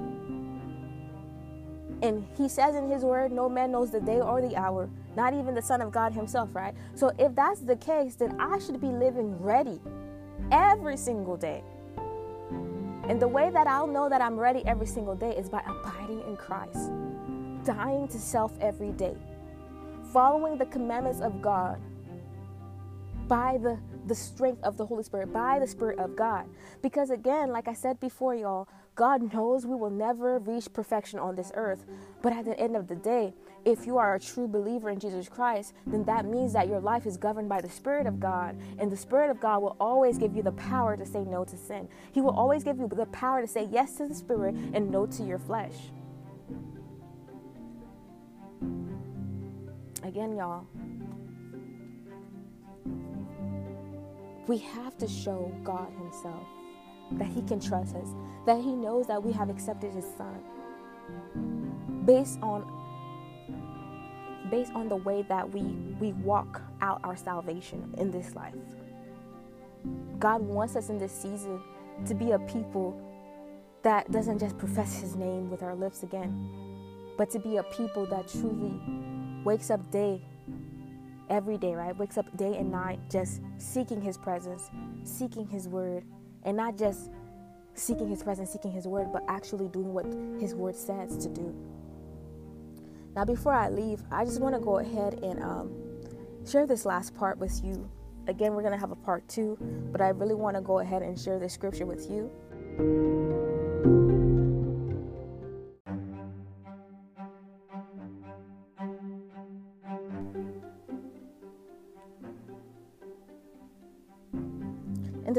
And 2.04 2.26
he 2.36 2.50
says 2.50 2.76
in 2.76 2.90
his 2.90 3.04
word, 3.04 3.32
no 3.32 3.48
man 3.48 3.72
knows 3.72 3.92
the 3.92 4.00
day 4.00 4.20
or 4.20 4.42
the 4.42 4.56
hour, 4.56 4.90
not 5.16 5.34
even 5.34 5.54
the 5.54 5.62
Son 5.62 5.82
of 5.82 5.92
God 5.92 6.14
himself, 6.14 6.50
right? 6.54 6.74
So 6.96 7.12
if 7.20 7.36
that's 7.36 7.62
the 7.62 7.76
case, 7.76 8.16
then 8.16 8.40
I 8.40 8.60
should 8.60 8.82
be 8.82 8.88
living 8.88 9.40
ready 9.42 9.80
every 10.52 10.98
single 10.98 11.38
day. 11.38 11.64
And 13.08 13.22
the 13.22 13.28
way 13.28 13.50
that 13.52 13.68
I'll 13.68 13.88
know 13.88 14.10
that 14.10 14.22
I'm 14.22 14.38
ready 14.38 14.66
every 14.66 14.88
single 14.88 15.16
day 15.16 15.36
is 15.36 15.50
by 15.50 15.62
abiding 15.68 16.22
in 16.28 16.38
Christ 16.38 16.92
dying 17.63 18.08
to 18.10 18.19
self 18.19 18.54
every 18.60 18.91
day, 18.91 19.15
following 20.12 20.58
the 20.58 20.65
commandments 20.65 21.21
of 21.21 21.41
God, 21.41 21.80
by 23.28 23.58
the 23.58 23.78
the 24.08 24.15
strength 24.15 24.63
of 24.63 24.78
the 24.78 24.86
Holy 24.86 25.04
Spirit, 25.04 25.32
by 25.32 25.60
the 25.60 25.67
Spirit 25.67 26.00
of 26.00 26.15
God. 26.15 26.45
Because 26.82 27.10
again, 27.10 27.52
like 27.52 27.67
I 27.67 27.74
said 27.74 28.00
before, 28.00 28.36
y'all, 28.36 28.67
God 28.95 29.34
knows 29.34 29.65
we 29.65 29.76
will 29.76 29.89
never 29.89 30.39
reach 30.39 30.71
perfection 30.74 31.19
on 31.19 31.36
this 31.36 31.52
earth. 31.56 31.86
But 32.21 32.34
at 32.34 32.45
the 32.45 32.60
end 32.60 32.76
of 32.76 32.88
the 32.88 32.95
day, 32.95 33.34
if 33.63 33.86
you 33.86 33.97
are 33.97 34.15
a 34.15 34.19
true 34.19 34.47
believer 34.47 34.89
in 34.89 35.00
Jesus 35.00 35.30
Christ, 35.30 35.74
then 35.86 36.04
that 36.06 36.26
means 36.26 36.54
that 36.54 36.67
your 36.67 36.80
life 36.80 37.06
is 37.06 37.15
governed 37.15 37.47
by 37.47 37.62
the 37.62 37.69
Spirit 37.69 38.08
of 38.08 38.19
God. 38.19 38.58
And 38.80 38.91
the 38.91 38.97
Spirit 38.97 39.30
of 39.30 39.39
God 39.39 39.62
will 39.62 39.78
always 39.80 40.17
give 40.17 40.36
you 40.36 40.43
the 40.43 40.52
power 40.54 40.97
to 40.97 41.06
say 41.06 41.24
no 41.24 41.45
to 41.45 41.58
sin. 41.58 41.88
He 42.12 42.21
will 42.21 42.36
always 42.36 42.63
give 42.63 42.80
you 42.80 42.88
the 42.88 43.06
power 43.08 43.41
to 43.41 43.47
say 43.47 43.67
yes 43.71 43.95
to 43.97 44.08
the 44.08 44.15
Spirit 44.15 44.56
and 44.74 44.91
no 44.91 45.06
to 45.06 45.24
your 45.24 45.39
flesh. 45.39 45.91
Again, 50.04 50.36
y'all, 50.36 50.66
we 54.48 54.58
have 54.58 54.98
to 54.98 55.08
show 55.08 55.52
God 55.64 55.92
Himself 55.98 56.48
that 57.14 57.28
He 57.28 57.42
can 57.44 57.60
trust 57.60 57.96
us, 57.96 58.10
that 58.46 58.58
He 58.58 58.74
knows 58.74 59.08
that 59.08 59.22
we 59.22 59.32
have 59.32 59.50
accepted 59.50 59.92
His 59.92 60.06
Son 60.18 60.42
based 62.06 62.40
on 62.42 62.66
based 64.50 64.74
on 64.74 64.90
the 64.90 64.96
way 64.96 65.24
that 65.30 65.50
we 65.50 65.62
we 66.00 66.14
walk 66.14 66.62
out 66.82 67.00
our 67.04 67.16
salvation 67.16 67.94
in 67.98 68.12
this 68.12 68.36
life. 68.36 68.56
God 70.20 70.42
wants 70.42 70.76
us 70.76 70.90
in 70.90 70.98
this 70.98 71.12
season 71.12 71.62
to 72.06 72.14
be 72.14 72.32
a 72.32 72.40
people 72.40 73.00
that 73.84 74.12
doesn't 74.12 74.40
just 74.40 74.58
profess 74.58 75.00
his 75.00 75.16
name 75.16 75.50
with 75.50 75.64
our 75.64 75.76
lips 75.76 76.04
again, 76.04 76.50
but 77.18 77.30
to 77.32 77.40
be 77.40 77.58
a 77.58 77.64
people 77.64 78.06
that 78.08 78.28
truly 78.28 78.80
wakes 79.43 79.69
up 79.69 79.91
day 79.91 80.21
every 81.30 81.58
day, 81.58 81.73
right? 81.73 81.95
Wakes 81.97 82.17
up 82.17 82.36
day 82.38 82.58
and 82.58 82.71
night 82.71 82.99
just 83.10 83.41
seeking 83.58 84.01
his 84.01 84.17
presence, 84.17 84.69
seeking 85.04 85.47
his 85.47 85.67
word, 85.67 86.04
and 86.43 86.58
not 86.58 86.77
just 86.77 87.10
seeking 87.73 88.08
his 88.08 88.21
presence, 88.21 88.51
seeking 88.51 88.71
his 88.71 88.88
word, 88.88 89.12
but 89.13 89.23
actually 89.27 89.67
doing 89.69 89.93
what 89.93 90.06
his 90.39 90.54
word 90.54 90.75
says 90.75 91.17
to 91.17 91.30
do. 91.30 91.56
Now, 93.15 93.25
before 93.25 93.54
I 93.54 93.69
leave, 93.69 94.01
I 94.12 94.25
just 94.25 94.39
want 94.39 94.56
to 94.56 94.62
go 94.62 94.80
ahead 94.80 95.15
and 95.23 95.41
um, 95.41 95.71
share 96.45 96.65
this 96.65 96.86
last 96.86 97.15
part 97.15 97.38
with 97.38 97.62
you. 97.63 97.89
Again, 98.27 98.54
we're 98.54 98.62
going 98.62 98.73
to 98.73 98.80
have 98.80 98.91
a 98.91 98.95
part 98.95 99.27
two, 99.27 99.58
but 99.91 100.01
I 100.01 100.10
really 100.10 100.36
want 100.36 100.56
to 100.56 100.62
go 100.62 100.80
ahead 100.80 101.01
and 101.01 101.19
share 101.19 101.39
this 101.39 101.54
scripture 101.54 101.86
with 101.86 102.10
you. 102.10 103.51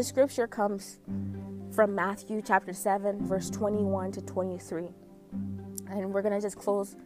The 0.03 0.09
scripture 0.09 0.49
comes 0.49 0.99
from 1.71 1.95
Matthew 1.95 2.43
chapter 2.45 2.73
7, 2.73 3.25
verse 3.25 3.49
21 3.51 4.11
to 4.11 4.21
23. 4.21 4.89
And 5.89 6.13
we're 6.13 6.23
going 6.23 6.35
to 6.35 6.41
just 6.41 6.57
close 6.57 6.97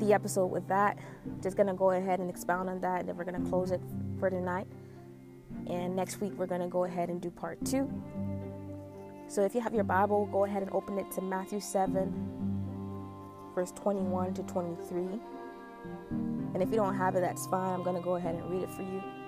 the 0.00 0.12
episode 0.12 0.46
with 0.46 0.66
that. 0.66 0.98
Just 1.40 1.56
gonna 1.56 1.74
go 1.74 1.92
ahead 1.92 2.18
and 2.18 2.28
expound 2.28 2.68
on 2.68 2.80
that, 2.80 2.98
and 2.98 3.08
then 3.08 3.16
we're 3.16 3.22
gonna 3.22 3.48
close 3.48 3.70
it 3.70 3.80
for 4.18 4.28
tonight. 4.30 4.66
And 5.68 5.94
next 5.94 6.20
week 6.20 6.32
we're 6.36 6.46
gonna 6.46 6.66
go 6.66 6.86
ahead 6.86 7.08
and 7.08 7.20
do 7.20 7.30
part 7.30 7.64
two. 7.64 7.88
So 9.28 9.44
if 9.44 9.54
you 9.54 9.60
have 9.60 9.72
your 9.72 9.84
Bible, 9.84 10.26
go 10.26 10.46
ahead 10.46 10.62
and 10.62 10.72
open 10.72 10.98
it 10.98 11.08
to 11.12 11.20
Matthew 11.20 11.60
7, 11.60 13.52
verse 13.54 13.70
21 13.72 14.34
to 14.34 14.42
23. 14.42 15.20
And 16.54 16.62
if 16.64 16.70
you 16.70 16.76
don't 16.76 16.96
have 16.96 17.14
it, 17.14 17.20
that's 17.20 17.46
fine. 17.46 17.74
I'm 17.74 17.84
gonna 17.84 18.00
go 18.00 18.16
ahead 18.16 18.34
and 18.34 18.50
read 18.50 18.62
it 18.62 18.70
for 18.70 18.82
you. 18.82 19.19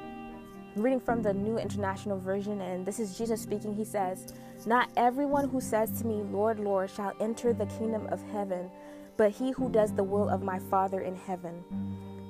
Reading 0.77 1.01
from 1.01 1.23
the 1.23 1.35
New 1.35 1.59
International 1.59 2.19
Version, 2.19 2.61
and 2.61 2.87
this 2.87 2.99
is 2.99 3.19
Jesus 3.19 3.43
speaking. 3.43 3.75
He 3.75 3.85
says, 3.85 4.33
Not 4.67 4.89
everyone 4.97 5.49
who 5.49 5.61
says 5.61 5.91
to 6.01 6.07
me, 6.07 6.23
Lord, 6.23 6.59
Lord, 6.59 6.91
shall 6.91 7.13
enter 7.21 7.53
the 7.53 7.67
kingdom 7.67 8.07
of 8.09 8.23
heaven 8.33 8.71
but 9.17 9.31
he 9.31 9.51
who 9.53 9.71
does 9.71 9.93
the 9.93 10.03
will 10.03 10.29
of 10.29 10.43
my 10.43 10.59
Father 10.59 11.01
in 11.01 11.17
heaven. 11.17 11.63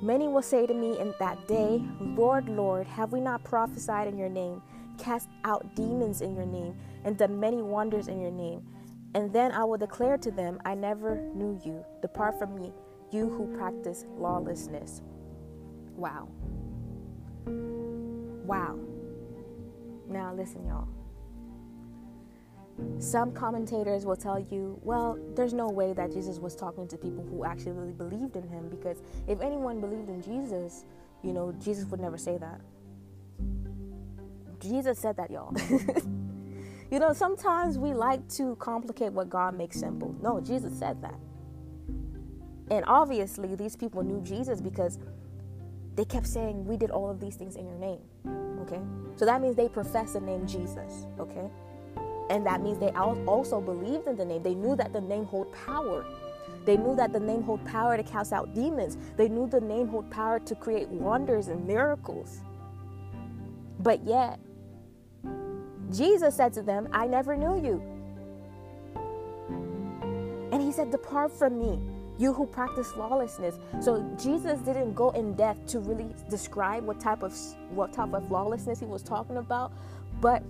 Many 0.03 0.29
will 0.29 0.43
say 0.43 0.67
to 0.67 0.75
me 0.75 0.99
in 0.99 1.15
that 1.21 1.47
day, 1.47 1.83
Lord, 2.01 2.49
Lord, 2.49 2.87
have 2.87 3.13
we 3.13 3.21
not 3.21 3.45
prophesied 3.45 4.09
in 4.09 4.19
your 4.19 4.29
name, 4.29 4.61
cast 4.99 5.29
out 5.45 5.75
demons 5.77 6.21
in 6.23 6.35
your 6.35 6.47
name, 6.47 6.77
and 7.05 7.17
done 7.17 7.39
many 7.39 7.63
wonders 7.63 8.09
in 8.09 8.21
your 8.21 8.33
name? 8.33 8.67
And 9.15 9.33
then 9.33 9.53
I 9.53 9.65
will 9.65 9.79
declare 9.79 10.17
to 10.19 10.31
them, 10.31 10.61
I 10.65 10.75
never 10.75 11.17
knew 11.35 11.61
you. 11.65 11.85
Depart 12.01 12.39
from 12.39 12.55
me, 12.55 12.73
you 13.11 13.29
who 13.29 13.57
practice 13.57 14.05
lawlessness. 14.17 15.03
Wow. 15.95 16.29
Wow. 18.53 18.79
Now, 20.11 20.35
listen, 20.35 20.67
y'all. 20.67 20.87
Some 22.99 23.33
commentators 23.33 24.05
will 24.05 24.15
tell 24.15 24.39
you, 24.39 24.79
well, 24.83 25.19
there's 25.35 25.55
no 25.55 25.71
way 25.71 25.95
that 25.95 26.13
Jesus 26.13 26.39
was 26.39 26.55
talking 26.55 26.87
to 26.89 26.99
people 26.99 27.25
who 27.25 27.47
actually 27.47 27.73
really 27.73 27.95
believed 27.95 28.37
in 28.37 28.47
him 28.47 28.69
because 28.69 28.99
if 29.27 29.41
anyone 29.41 29.81
believed 29.81 30.11
in 30.11 30.21
Jesus, 30.21 30.85
you 31.23 31.33
know, 31.33 31.55
Jesus 31.65 31.87
would 31.87 32.01
never 32.01 32.19
say 32.19 32.37
that. 32.37 32.61
Jesus 34.61 34.99
said 34.99 35.17
that, 35.17 35.31
y'all. 35.31 35.57
you 36.91 36.99
know, 36.99 37.15
sometimes 37.15 37.79
we 37.79 37.95
like 37.95 38.29
to 38.37 38.55
complicate 38.57 39.15
what 39.15 39.31
God 39.31 39.57
makes 39.57 39.81
simple. 39.81 40.15
No, 40.21 40.43
Jesus 40.43 40.79
said 40.79 41.01
that. 41.01 41.19
And 42.71 42.85
obviously, 42.87 43.55
these 43.55 43.77
people 43.77 44.03
knew 44.03 44.21
Jesus 44.21 44.61
because 44.61 44.99
they 45.95 46.05
kept 46.05 46.27
saying, 46.27 46.65
We 46.65 46.77
did 46.77 46.91
all 46.91 47.11
of 47.11 47.21
these 47.21 47.37
things 47.37 47.57
in 47.57 47.67
your 47.67 47.79
name. 47.79 48.01
Okay? 48.63 48.81
So 49.17 49.25
that 49.25 49.41
means 49.41 49.57
they 49.57 49.69
profess 49.69 50.13
the 50.15 50.21
name 50.21 50.47
Jesus. 50.47 51.07
Okay? 51.19 51.49
And 52.31 52.47
that 52.47 52.63
means 52.63 52.79
they 52.79 52.91
also 52.91 53.61
believed 53.61 54.07
in 54.07 54.17
the 54.17 54.25
name. 54.25 54.43
They 54.43 54.55
knew 54.55 54.75
that 54.77 54.93
the 54.93 55.01
name 55.01 55.25
hold 55.25 55.53
power. 55.53 56.07
They 56.65 56.77
knew 56.77 56.95
that 56.97 57.13
the 57.13 57.21
name 57.21 57.43
hold 57.43 57.65
power 57.67 57.97
to 57.97 58.03
cast 58.03 58.33
out 58.33 58.55
demons. 58.55 58.97
They 59.17 59.29
knew 59.29 59.49
the 59.49 59.61
name 59.61 59.89
hold 59.89 60.11
power 60.11 60.39
to 60.39 60.55
create 60.55 60.89
wonders 60.89 61.49
and 61.49 61.67
miracles. 61.67 62.41
But 63.81 64.05
yet, 64.07 64.39
Jesus 65.91 66.37
said 66.37 66.53
to 66.55 66.63
them, 66.63 66.89
I 66.93 67.07
never 67.07 67.37
knew 67.37 67.61
you. 67.61 67.83
And 70.53 70.63
he 70.63 70.73
said, 70.73 70.91
Depart 70.91 71.33
from 71.33 71.59
me, 71.59 71.81
you 72.23 72.33
who 72.33 72.47
practice 72.47 72.97
lawlessness. 72.97 73.59
So 73.81 74.01
Jesus 74.17 74.61
didn't 74.61 74.95
go 74.95 75.11
in 75.11 75.35
depth 75.35 75.67
to 75.73 75.81
really 75.81 76.15
describe 76.31 76.85
what 76.85 77.01
type 77.01 77.23
of 77.25 77.37
what 77.71 77.93
type 77.93 78.15
of 78.15 78.31
lawlessness 78.31 78.79
he 78.79 78.87
was 78.87 79.03
talking 79.03 79.39
about, 79.39 79.73
but 80.21 80.43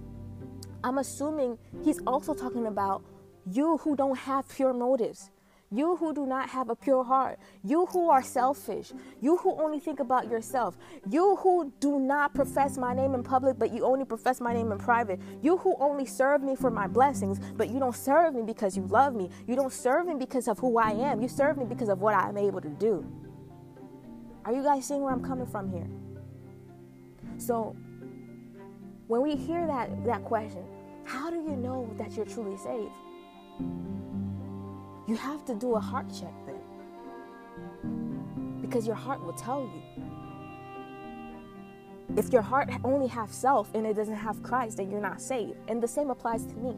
I'm 0.85 0.99
assuming 0.99 1.59
he's 1.83 2.01
also 2.07 2.35
talking 2.35 2.67
about 2.67 3.03
you 3.51 3.79
who 3.79 3.97
don't 3.97 4.19
have 4.19 4.49
pure 4.49 4.75
motives. 4.75 5.32
You 5.73 5.97
who 5.97 6.13
do 6.13 6.27
not 6.27 6.51
have 6.51 6.69
a 6.69 6.77
pure 6.77 7.03
heart. 7.03 7.39
You 7.65 7.87
who 7.87 8.11
are 8.11 8.23
selfish. 8.23 8.93
You 9.23 9.39
who 9.39 9.59
only 9.59 9.81
think 9.81 10.01
about 10.01 10.29
yourself. 10.31 10.77
You 11.09 11.37
who 11.37 11.73
do 11.81 11.99
not 11.99 12.35
profess 12.35 12.77
my 12.77 12.93
name 12.95 13.15
in 13.15 13.23
public, 13.23 13.59
but 13.59 13.73
you 13.73 13.87
only 13.87 14.05
profess 14.05 14.39
my 14.39 14.53
name 14.53 14.71
in 14.71 14.77
private. 14.77 15.19
You 15.41 15.57
who 15.57 15.75
only 15.81 16.05
serve 16.05 16.43
me 16.43 16.57
for 16.57 16.71
my 16.71 16.87
blessings, 16.87 17.41
but 17.57 17.71
you 17.71 17.79
don't 17.79 17.97
serve 17.97 18.35
me 18.35 18.43
because 18.43 18.77
you 18.77 18.83
love 18.87 19.15
me. 19.15 19.31
You 19.47 19.57
don't 19.57 19.73
serve 19.73 20.07
me 20.07 20.15
because 20.15 20.47
of 20.47 20.59
who 20.59 20.79
I 20.79 20.91
am. 20.91 21.23
You 21.23 21.29
serve 21.29 21.57
me 21.57 21.65
because 21.65 21.89
of 21.89 22.03
what 22.03 22.15
I'm 22.15 22.37
able 22.37 22.61
to 22.61 22.69
do. 22.69 23.07
Are 24.45 24.53
you 24.53 24.63
guys 24.63 24.85
seeing 24.85 25.01
where 25.01 25.13
I'm 25.13 25.25
coming 25.25 25.47
from 25.47 25.71
here? 25.71 25.87
So, 27.39 27.75
when 29.07 29.23
we 29.23 29.37
hear 29.37 29.67
that, 29.67 30.05
that 30.05 30.23
question, 30.25 30.65
how 31.05 31.31
do 31.31 31.37
you 31.37 31.57
know 31.57 31.89
that 31.97 32.13
you're 32.13 32.27
truly 32.27 32.59
saved? 32.59 32.93
You 35.07 35.17
have 35.17 35.45
to 35.47 35.55
do 35.55 35.75
a 35.75 35.81
heart 35.81 36.07
check 36.09 36.33
then. 36.47 36.61
Because 38.61 38.87
your 38.87 38.97
heart 38.97 39.23
will 39.25 39.33
tell 39.33 39.63
you. 39.63 39.83
If 42.17 42.33
your 42.33 42.43
heart 42.43 42.71
only 42.85 43.07
has 43.09 43.31
self 43.31 43.75
and 43.75 43.87
it 43.87 43.95
doesn't 43.95 44.15
have 44.15 44.43
Christ, 44.43 44.77
then 44.77 44.91
you're 44.91 45.01
not 45.01 45.21
saved. 45.21 45.57
And 45.69 45.83
the 45.83 45.89
same 45.89 46.11
applies 46.11 46.45
to 46.47 46.55
me. 46.55 46.77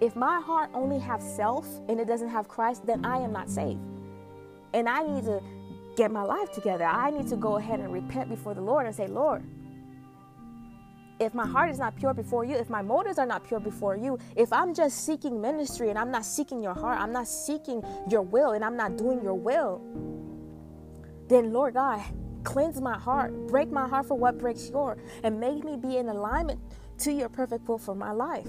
If 0.00 0.16
my 0.16 0.40
heart 0.40 0.70
only 0.74 0.98
has 1.00 1.22
self 1.36 1.66
and 1.88 2.00
it 2.00 2.06
doesn't 2.06 2.28
have 2.28 2.48
Christ, 2.48 2.86
then 2.86 3.04
I 3.04 3.18
am 3.18 3.32
not 3.32 3.50
saved. 3.50 3.80
And 4.72 4.88
I 4.88 5.02
need 5.02 5.24
to 5.24 5.42
get 5.96 6.10
my 6.10 6.22
life 6.22 6.52
together. 6.52 6.84
I 6.84 7.10
need 7.10 7.28
to 7.28 7.36
go 7.36 7.56
ahead 7.56 7.80
and 7.80 7.92
repent 7.92 8.30
before 8.30 8.54
the 8.54 8.60
Lord 8.60 8.86
and 8.86 8.94
say, 8.94 9.06
Lord, 9.06 9.44
if 11.20 11.34
my 11.34 11.46
heart 11.46 11.70
is 11.70 11.78
not 11.78 11.96
pure 11.96 12.14
before 12.14 12.44
you, 12.44 12.54
if 12.56 12.70
my 12.70 12.82
motives 12.82 13.18
are 13.18 13.26
not 13.26 13.46
pure 13.46 13.60
before 13.60 13.96
you, 13.96 14.18
if 14.36 14.52
I'm 14.52 14.74
just 14.74 15.04
seeking 15.04 15.40
ministry 15.40 15.90
and 15.90 15.98
I'm 15.98 16.10
not 16.10 16.24
seeking 16.24 16.62
your 16.62 16.74
heart, 16.74 17.00
I'm 17.00 17.12
not 17.12 17.26
seeking 17.26 17.82
your 18.08 18.22
will 18.22 18.52
and 18.52 18.64
I'm 18.64 18.76
not 18.76 18.96
doing 18.96 19.22
your 19.22 19.34
will, 19.34 19.82
then 21.28 21.52
Lord 21.52 21.74
God, 21.74 22.02
cleanse 22.44 22.80
my 22.80 22.98
heart, 22.98 23.32
break 23.48 23.70
my 23.70 23.88
heart 23.88 24.06
for 24.06 24.16
what 24.16 24.38
breaks 24.38 24.70
your, 24.70 24.96
and 25.22 25.38
make 25.38 25.64
me 25.64 25.76
be 25.76 25.96
in 25.96 26.08
alignment 26.08 26.60
to 26.98 27.12
your 27.12 27.28
perfect 27.28 27.68
will 27.68 27.78
for 27.78 27.94
my 27.94 28.12
life. 28.12 28.46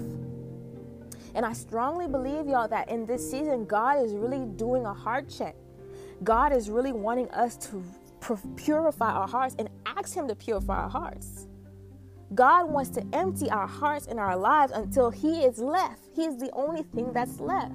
And 1.34 1.46
I 1.46 1.52
strongly 1.52 2.08
believe, 2.08 2.46
y'all, 2.48 2.68
that 2.68 2.88
in 2.88 3.06
this 3.06 3.30
season, 3.30 3.64
God 3.64 4.04
is 4.04 4.14
really 4.14 4.46
doing 4.56 4.84
a 4.84 4.94
heart 4.94 5.28
check. 5.28 5.54
God 6.24 6.52
is 6.52 6.68
really 6.70 6.92
wanting 6.92 7.30
us 7.30 7.56
to 7.68 7.84
purify 8.56 9.12
our 9.12 9.28
hearts 9.28 9.54
and 9.58 9.68
ask 9.86 10.14
Him 10.14 10.28
to 10.28 10.34
purify 10.34 10.82
our 10.82 10.88
hearts. 10.88 11.46
God 12.34 12.70
wants 12.70 12.90
to 12.90 13.04
empty 13.12 13.50
our 13.50 13.66
hearts 13.66 14.06
and 14.06 14.20
our 14.20 14.36
lives 14.36 14.72
until 14.72 15.10
He 15.10 15.42
is 15.42 15.58
left. 15.58 16.04
He 16.14 16.24
is 16.24 16.38
the 16.38 16.50
only 16.52 16.82
thing 16.82 17.12
that's 17.12 17.40
left. 17.40 17.74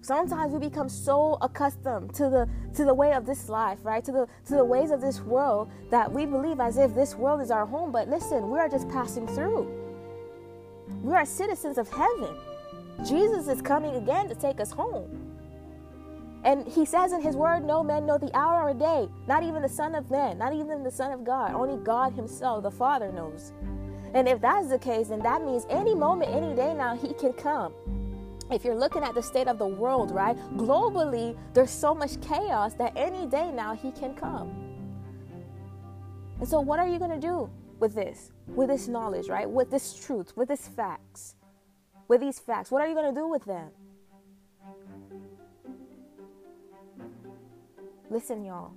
Sometimes 0.00 0.52
we 0.52 0.60
become 0.60 0.88
so 0.88 1.36
accustomed 1.42 2.14
to 2.14 2.30
the 2.30 2.48
to 2.74 2.84
the 2.84 2.94
way 2.94 3.12
of 3.12 3.26
this 3.26 3.48
life, 3.48 3.80
right? 3.82 4.04
To 4.04 4.12
the 4.12 4.28
to 4.46 4.54
the 4.54 4.64
ways 4.64 4.92
of 4.92 5.00
this 5.00 5.20
world 5.20 5.68
that 5.90 6.10
we 6.10 6.24
believe 6.26 6.60
as 6.60 6.78
if 6.78 6.94
this 6.94 7.16
world 7.16 7.40
is 7.40 7.50
our 7.50 7.66
home. 7.66 7.90
But 7.90 8.08
listen, 8.08 8.48
we 8.48 8.60
are 8.60 8.68
just 8.68 8.88
passing 8.88 9.26
through. 9.26 9.68
We 11.02 11.12
are 11.12 11.26
citizens 11.26 11.76
of 11.76 11.88
heaven. 11.88 12.36
Jesus 13.04 13.48
is 13.48 13.60
coming 13.60 13.96
again 13.96 14.28
to 14.28 14.36
take 14.36 14.60
us 14.60 14.70
home. 14.70 15.25
And 16.46 16.66
he 16.66 16.86
says 16.86 17.12
in 17.12 17.20
his 17.20 17.36
word, 17.36 17.64
No 17.64 17.82
man 17.82 18.06
know 18.06 18.16
the 18.16 18.34
hour 18.34 18.62
or 18.62 18.72
day, 18.72 19.08
not 19.26 19.42
even 19.42 19.60
the 19.60 19.68
Son 19.68 19.94
of 19.94 20.10
Man, 20.10 20.38
not 20.38 20.54
even 20.54 20.82
the 20.82 20.90
Son 20.90 21.12
of 21.12 21.24
God. 21.24 21.52
Only 21.52 21.76
God 21.84 22.12
Himself, 22.14 22.62
the 22.62 22.70
Father, 22.70 23.12
knows. 23.12 23.52
And 24.14 24.28
if 24.28 24.40
that's 24.40 24.68
the 24.68 24.78
case, 24.78 25.08
then 25.08 25.18
that 25.20 25.42
means 25.42 25.66
any 25.68 25.94
moment, 25.94 26.32
any 26.32 26.54
day 26.54 26.72
now, 26.72 26.96
He 26.96 27.12
can 27.14 27.32
come 27.32 27.74
if 28.50 28.64
you're 28.64 28.76
looking 28.76 29.02
at 29.02 29.14
the 29.14 29.22
state 29.22 29.48
of 29.48 29.58
the 29.58 29.66
world, 29.66 30.12
right? 30.12 30.36
Globally, 30.56 31.36
there's 31.52 31.70
so 31.70 31.94
much 31.94 32.20
chaos 32.20 32.74
that 32.74 32.92
any 32.96 33.26
day 33.26 33.50
now 33.50 33.74
he 33.74 33.90
can 33.90 34.14
come. 34.14 34.50
And 36.38 36.48
so, 36.48 36.60
what 36.60 36.78
are 36.78 36.86
you 36.86 36.98
going 36.98 37.10
to 37.10 37.18
do 37.18 37.50
with 37.80 37.94
this? 37.94 38.30
With 38.46 38.68
this 38.68 38.88
knowledge, 38.88 39.28
right? 39.28 39.48
With 39.48 39.70
this 39.70 39.94
truth, 39.94 40.36
with 40.36 40.48
these 40.48 40.68
facts, 40.68 41.34
with 42.08 42.20
these 42.20 42.38
facts? 42.38 42.70
What 42.70 42.82
are 42.82 42.88
you 42.88 42.94
going 42.94 43.12
to 43.12 43.20
do 43.20 43.26
with 43.26 43.44
them? 43.44 43.70
Listen, 48.08 48.44
y'all. 48.44 48.72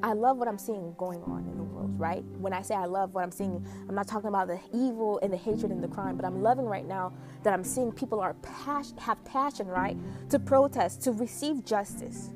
I 0.00 0.12
love 0.12 0.36
what 0.36 0.46
I'm 0.46 0.58
seeing 0.58 0.94
going 0.96 1.22
on 1.24 1.48
in 1.50 1.56
the 1.56 1.64
world, 1.64 1.98
right? 1.98 2.24
When 2.38 2.52
I 2.52 2.62
say 2.62 2.76
I 2.76 2.84
love 2.84 3.14
what 3.14 3.24
I'm 3.24 3.32
seeing, 3.32 3.66
I'm 3.88 3.96
not 3.96 4.06
talking 4.06 4.28
about 4.28 4.46
the 4.46 4.60
evil 4.72 5.18
and 5.24 5.32
the 5.32 5.36
hatred 5.36 5.72
and 5.72 5.82
the 5.82 5.88
crime, 5.88 6.16
but 6.16 6.24
I'm 6.24 6.40
loving 6.40 6.66
right 6.66 6.86
now 6.86 7.12
that 7.42 7.52
I'm 7.52 7.64
seeing 7.64 7.90
people 7.90 8.20
are 8.20 8.34
pas- 8.34 8.94
have 8.98 9.22
passion, 9.24 9.66
right, 9.66 9.96
to 10.30 10.38
protest, 10.38 11.02
to 11.02 11.12
receive 11.12 11.64
justice. 11.64 12.30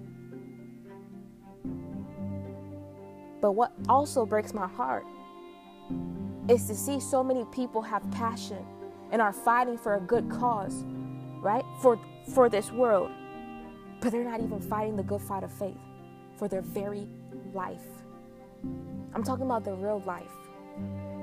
But 3.40 3.52
what 3.52 3.72
also 3.88 4.26
breaks 4.26 4.52
my 4.52 4.66
heart 4.66 5.06
is 6.48 6.66
to 6.66 6.74
see 6.74 6.98
so 6.98 7.22
many 7.22 7.44
people 7.52 7.80
have 7.82 8.08
passion 8.10 8.64
and 9.12 9.22
are 9.22 9.32
fighting 9.32 9.78
for 9.78 9.94
a 9.94 10.00
good 10.00 10.28
cause, 10.28 10.84
right? 11.40 11.64
For 11.80 11.98
for 12.34 12.48
this 12.48 12.72
world. 12.72 13.10
But 14.02 14.10
they're 14.10 14.24
not 14.24 14.40
even 14.40 14.60
fighting 14.60 14.96
the 14.96 15.04
good 15.04 15.22
fight 15.22 15.44
of 15.44 15.52
faith 15.52 15.78
for 16.36 16.48
their 16.48 16.60
very 16.60 17.06
life. 17.54 17.86
I'm 19.14 19.22
talking 19.22 19.46
about 19.46 19.64
the 19.64 19.74
real 19.74 20.02
life. 20.04 20.30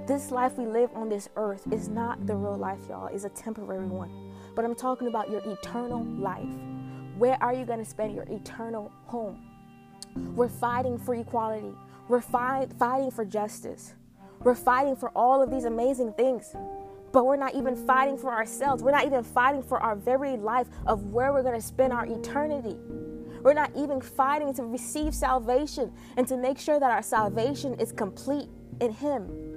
This 0.07 0.31
life 0.31 0.57
we 0.57 0.65
live 0.65 0.89
on 0.95 1.09
this 1.09 1.27
earth 1.35 1.67
is 1.71 1.89
not 1.89 2.25
the 2.25 2.35
real 2.35 2.55
life, 2.55 2.79
y'all. 2.87 3.07
It's 3.07 3.25
a 3.25 3.29
temporary 3.29 3.85
one. 3.85 4.31
But 4.55 4.63
I'm 4.63 4.75
talking 4.75 5.07
about 5.07 5.29
your 5.29 5.41
eternal 5.45 6.03
life. 6.03 6.49
Where 7.17 7.37
are 7.41 7.53
you 7.53 7.65
going 7.65 7.79
to 7.79 7.85
spend 7.85 8.15
your 8.15 8.23
eternal 8.23 8.91
home? 9.05 9.45
We're 10.15 10.47
fighting 10.47 10.97
for 10.97 11.15
equality. 11.15 11.73
We're 12.07 12.21
fi- 12.21 12.67
fighting 12.79 13.11
for 13.11 13.25
justice. 13.25 13.93
We're 14.39 14.55
fighting 14.55 14.95
for 14.95 15.09
all 15.09 15.43
of 15.43 15.51
these 15.51 15.65
amazing 15.65 16.13
things. 16.13 16.55
But 17.11 17.25
we're 17.25 17.37
not 17.37 17.55
even 17.55 17.75
fighting 17.75 18.17
for 18.17 18.31
ourselves. 18.31 18.83
We're 18.83 18.91
not 18.91 19.05
even 19.05 19.23
fighting 19.23 19.63
for 19.63 19.79
our 19.79 19.95
very 19.95 20.37
life 20.37 20.67
of 20.85 21.11
where 21.11 21.33
we're 21.33 21.43
going 21.43 21.59
to 21.59 21.65
spend 21.65 21.91
our 21.93 22.05
eternity. 22.05 22.77
We're 23.41 23.53
not 23.53 23.71
even 23.75 24.01
fighting 24.01 24.53
to 24.55 24.63
receive 24.63 25.15
salvation 25.15 25.93
and 26.17 26.27
to 26.27 26.37
make 26.37 26.59
sure 26.59 26.79
that 26.79 26.91
our 26.91 27.01
salvation 27.01 27.79
is 27.79 27.91
complete 27.91 28.49
in 28.81 28.91
Him. 28.91 29.49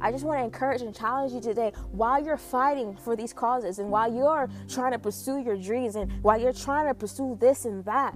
I 0.00 0.12
just 0.12 0.24
want 0.24 0.38
to 0.38 0.44
encourage 0.44 0.82
and 0.82 0.94
challenge 0.94 1.32
you 1.32 1.40
today 1.40 1.72
while 1.90 2.22
you're 2.22 2.36
fighting 2.36 2.94
for 2.94 3.16
these 3.16 3.32
causes 3.32 3.78
and 3.78 3.90
while 3.90 4.12
you're 4.12 4.50
trying 4.68 4.92
to 4.92 4.98
pursue 4.98 5.38
your 5.38 5.56
dreams 5.56 5.96
and 5.96 6.12
while 6.22 6.38
you're 6.38 6.52
trying 6.52 6.86
to 6.88 6.94
pursue 6.94 7.38
this 7.40 7.64
and 7.64 7.82
that. 7.86 8.14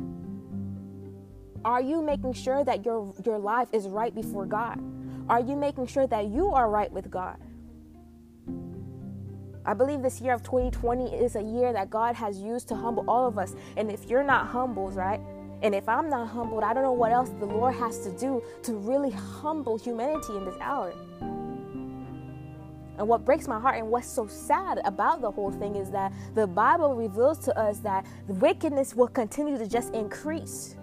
Are 1.65 1.81
you 1.81 2.03
making 2.03 2.35
sure 2.35 2.63
that 2.63 2.85
your 2.85 3.15
your 3.25 3.39
life 3.39 3.69
is 3.73 3.89
right 3.89 4.15
before 4.15 4.45
God? 4.45 4.79
Are 5.29 5.41
you 5.41 5.57
making 5.57 5.87
sure 5.89 6.07
that 6.07 6.29
you 6.29 6.49
are 6.49 6.71
right 6.71 6.91
with 6.91 7.11
God? 7.11 7.37
I 9.67 9.75
believe 9.75 10.01
this 10.01 10.23
year 10.23 10.33
of 10.33 10.43
2020 10.43 11.15
is 11.15 11.37
a 11.37 11.43
year 11.43 11.75
that 11.75 11.91
God 11.91 12.15
has 12.15 12.41
used 12.41 12.69
to 12.69 12.75
humble 12.75 13.05
all 13.07 13.29
of 13.29 13.37
us. 13.37 13.55
And 13.77 13.91
if 13.91 14.07
you're 14.07 14.25
not 14.25 14.47
humbled, 14.47 14.97
right? 14.97 15.21
And 15.61 15.75
if 15.75 15.87
I'm 15.87 16.09
not 16.09 16.29
humbled, 16.29 16.63
I 16.63 16.73
don't 16.73 16.83
know 16.83 16.93
what 16.93 17.13
else 17.13 17.29
the 17.39 17.45
Lord 17.45 17.75
has 17.75 17.99
to 18.05 18.13
do 18.17 18.43
to 18.63 18.73
really 18.73 19.11
humble 19.11 19.77
humanity 19.77 20.35
in 20.35 20.47
this 20.47 20.57
hour. 20.61 20.95
And 22.97 23.07
what 23.07 23.27
breaks 23.27 23.47
my 23.47 23.61
heart 23.61 23.77
and 23.77 23.91
what's 23.91 24.09
so 24.09 24.27
sad 24.27 24.81
about 24.87 25.21
the 25.21 25.31
whole 25.31 25.53
thing 25.53 25.77
is 25.77 25.91
that 25.91 26.11
the 26.35 26.47
Bible 26.47 26.95
reveals 26.95 27.39
to 27.41 27.57
us 27.59 27.81
that 27.81 28.07
the 28.29 28.35
wickedness 28.35 28.95
will 28.95 29.09
continue 29.09 29.59
to 29.59 29.67
just 29.67 29.93
increase. 29.93 30.78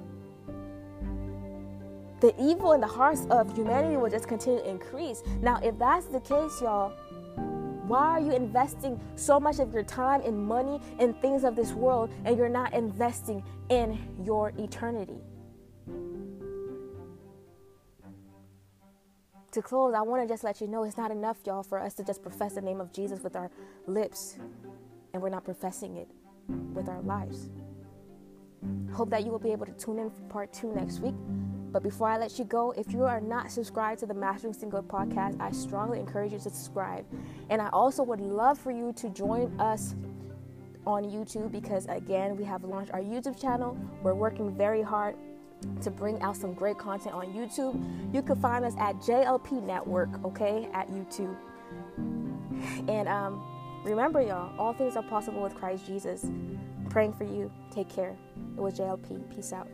The 2.26 2.34
evil 2.44 2.72
in 2.72 2.82
the 2.82 2.88
hearts 2.88 3.28
of 3.30 3.56
humanity 3.56 3.98
will 3.98 4.10
just 4.10 4.28
continue 4.28 4.60
to 4.60 4.68
increase. 4.68 5.22
Now, 5.44 5.60
if 5.62 5.78
that's 5.78 6.08
the 6.08 6.20
case, 6.22 6.60
y'all, 6.60 6.90
why 7.86 8.00
are 8.00 8.20
you 8.20 8.32
investing 8.32 9.00
so 9.14 9.40
much 9.40 9.60
of 9.60 9.72
your 9.72 9.84
time 9.84 10.22
and 10.22 10.36
money 10.36 10.80
in 11.00 11.14
things 11.14 11.44
of 11.44 11.56
this 11.56 11.74
world 11.74 12.12
and 12.24 12.36
you're 12.36 12.50
not 12.50 12.74
investing 12.74 13.44
in 13.70 14.00
your 14.24 14.52
eternity? 14.58 15.20
To 19.52 19.62
close, 19.62 19.94
I 19.94 20.02
want 20.02 20.24
to 20.24 20.28
just 20.28 20.44
let 20.44 20.60
you 20.60 20.66
know 20.66 20.84
it's 20.84 20.98
not 20.98 21.12
enough, 21.12 21.38
y'all, 21.46 21.62
for 21.62 21.80
us 21.80 21.94
to 21.94 22.04
just 22.04 22.24
profess 22.24 22.56
the 22.56 22.62
name 22.62 22.82
of 22.82 22.92
Jesus 22.92 23.22
with 23.22 23.36
our 23.36 23.52
lips 23.86 24.40
and 25.14 25.22
we're 25.22 25.30
not 25.30 25.46
professing 25.46 25.98
it 25.98 26.08
with 26.74 26.90
our 26.90 27.04
lives. 27.04 27.52
Hope 28.94 29.12
that 29.12 29.24
you 29.24 29.30
will 29.30 29.38
be 29.38 29.52
able 29.52 29.68
to 29.68 29.74
tune 29.74 30.00
in 30.00 30.10
for 30.10 30.24
part 30.24 30.52
two 30.52 30.74
next 30.74 31.02
week. 31.02 31.14
But 31.76 31.84
before 31.84 32.08
I 32.08 32.18
let 32.18 32.40
you 32.40 32.46
go, 32.46 32.72
if 32.78 32.94
you 32.94 33.04
are 33.04 33.20
not 33.20 33.52
subscribed 33.52 34.00
to 34.00 34.06
the 34.06 34.14
Mastering 34.14 34.54
Single 34.54 34.82
podcast, 34.82 35.36
I 35.42 35.52
strongly 35.52 36.00
encourage 36.00 36.32
you 36.32 36.38
to 36.38 36.44
subscribe. 36.46 37.06
And 37.50 37.62
I 37.62 37.68
also 37.74 38.02
would 38.02 38.22
love 38.22 38.58
for 38.58 38.72
you 38.72 38.94
to 38.94 39.10
join 39.10 39.60
us 39.60 39.94
on 40.88 41.04
YouTube 41.04 41.52
because, 41.52 41.86
again, 41.88 42.38
we 42.38 42.46
have 42.46 42.64
launched 42.64 42.94
our 42.94 43.02
YouTube 43.02 43.38
channel. 43.38 43.78
We're 44.04 44.14
working 44.14 44.56
very 44.56 44.82
hard 44.82 45.18
to 45.82 45.92
bring 45.92 46.22
out 46.22 46.38
some 46.38 46.54
great 46.54 46.78
content 46.78 47.14
on 47.14 47.34
YouTube. 47.34 47.76
You 48.14 48.22
can 48.22 48.38
find 48.38 48.64
us 48.64 48.76
at 48.80 48.96
JLP 49.02 49.62
Network, 49.62 50.24
okay, 50.24 50.70
at 50.72 50.90
YouTube. 50.90 51.36
And 52.88 53.10
um, 53.10 53.44
remember, 53.84 54.22
y'all, 54.22 54.58
all 54.58 54.72
things 54.72 54.96
are 54.96 55.04
possible 55.04 55.42
with 55.42 55.56
Christ 55.56 55.86
Jesus. 55.86 56.26
Praying 56.90 57.12
for 57.12 57.26
you. 57.26 57.52
Take 57.70 57.90
care. 57.90 58.16
It 58.56 58.62
was 58.62 58.80
JLP. 58.80 59.36
Peace 59.36 59.52
out. 59.52 59.68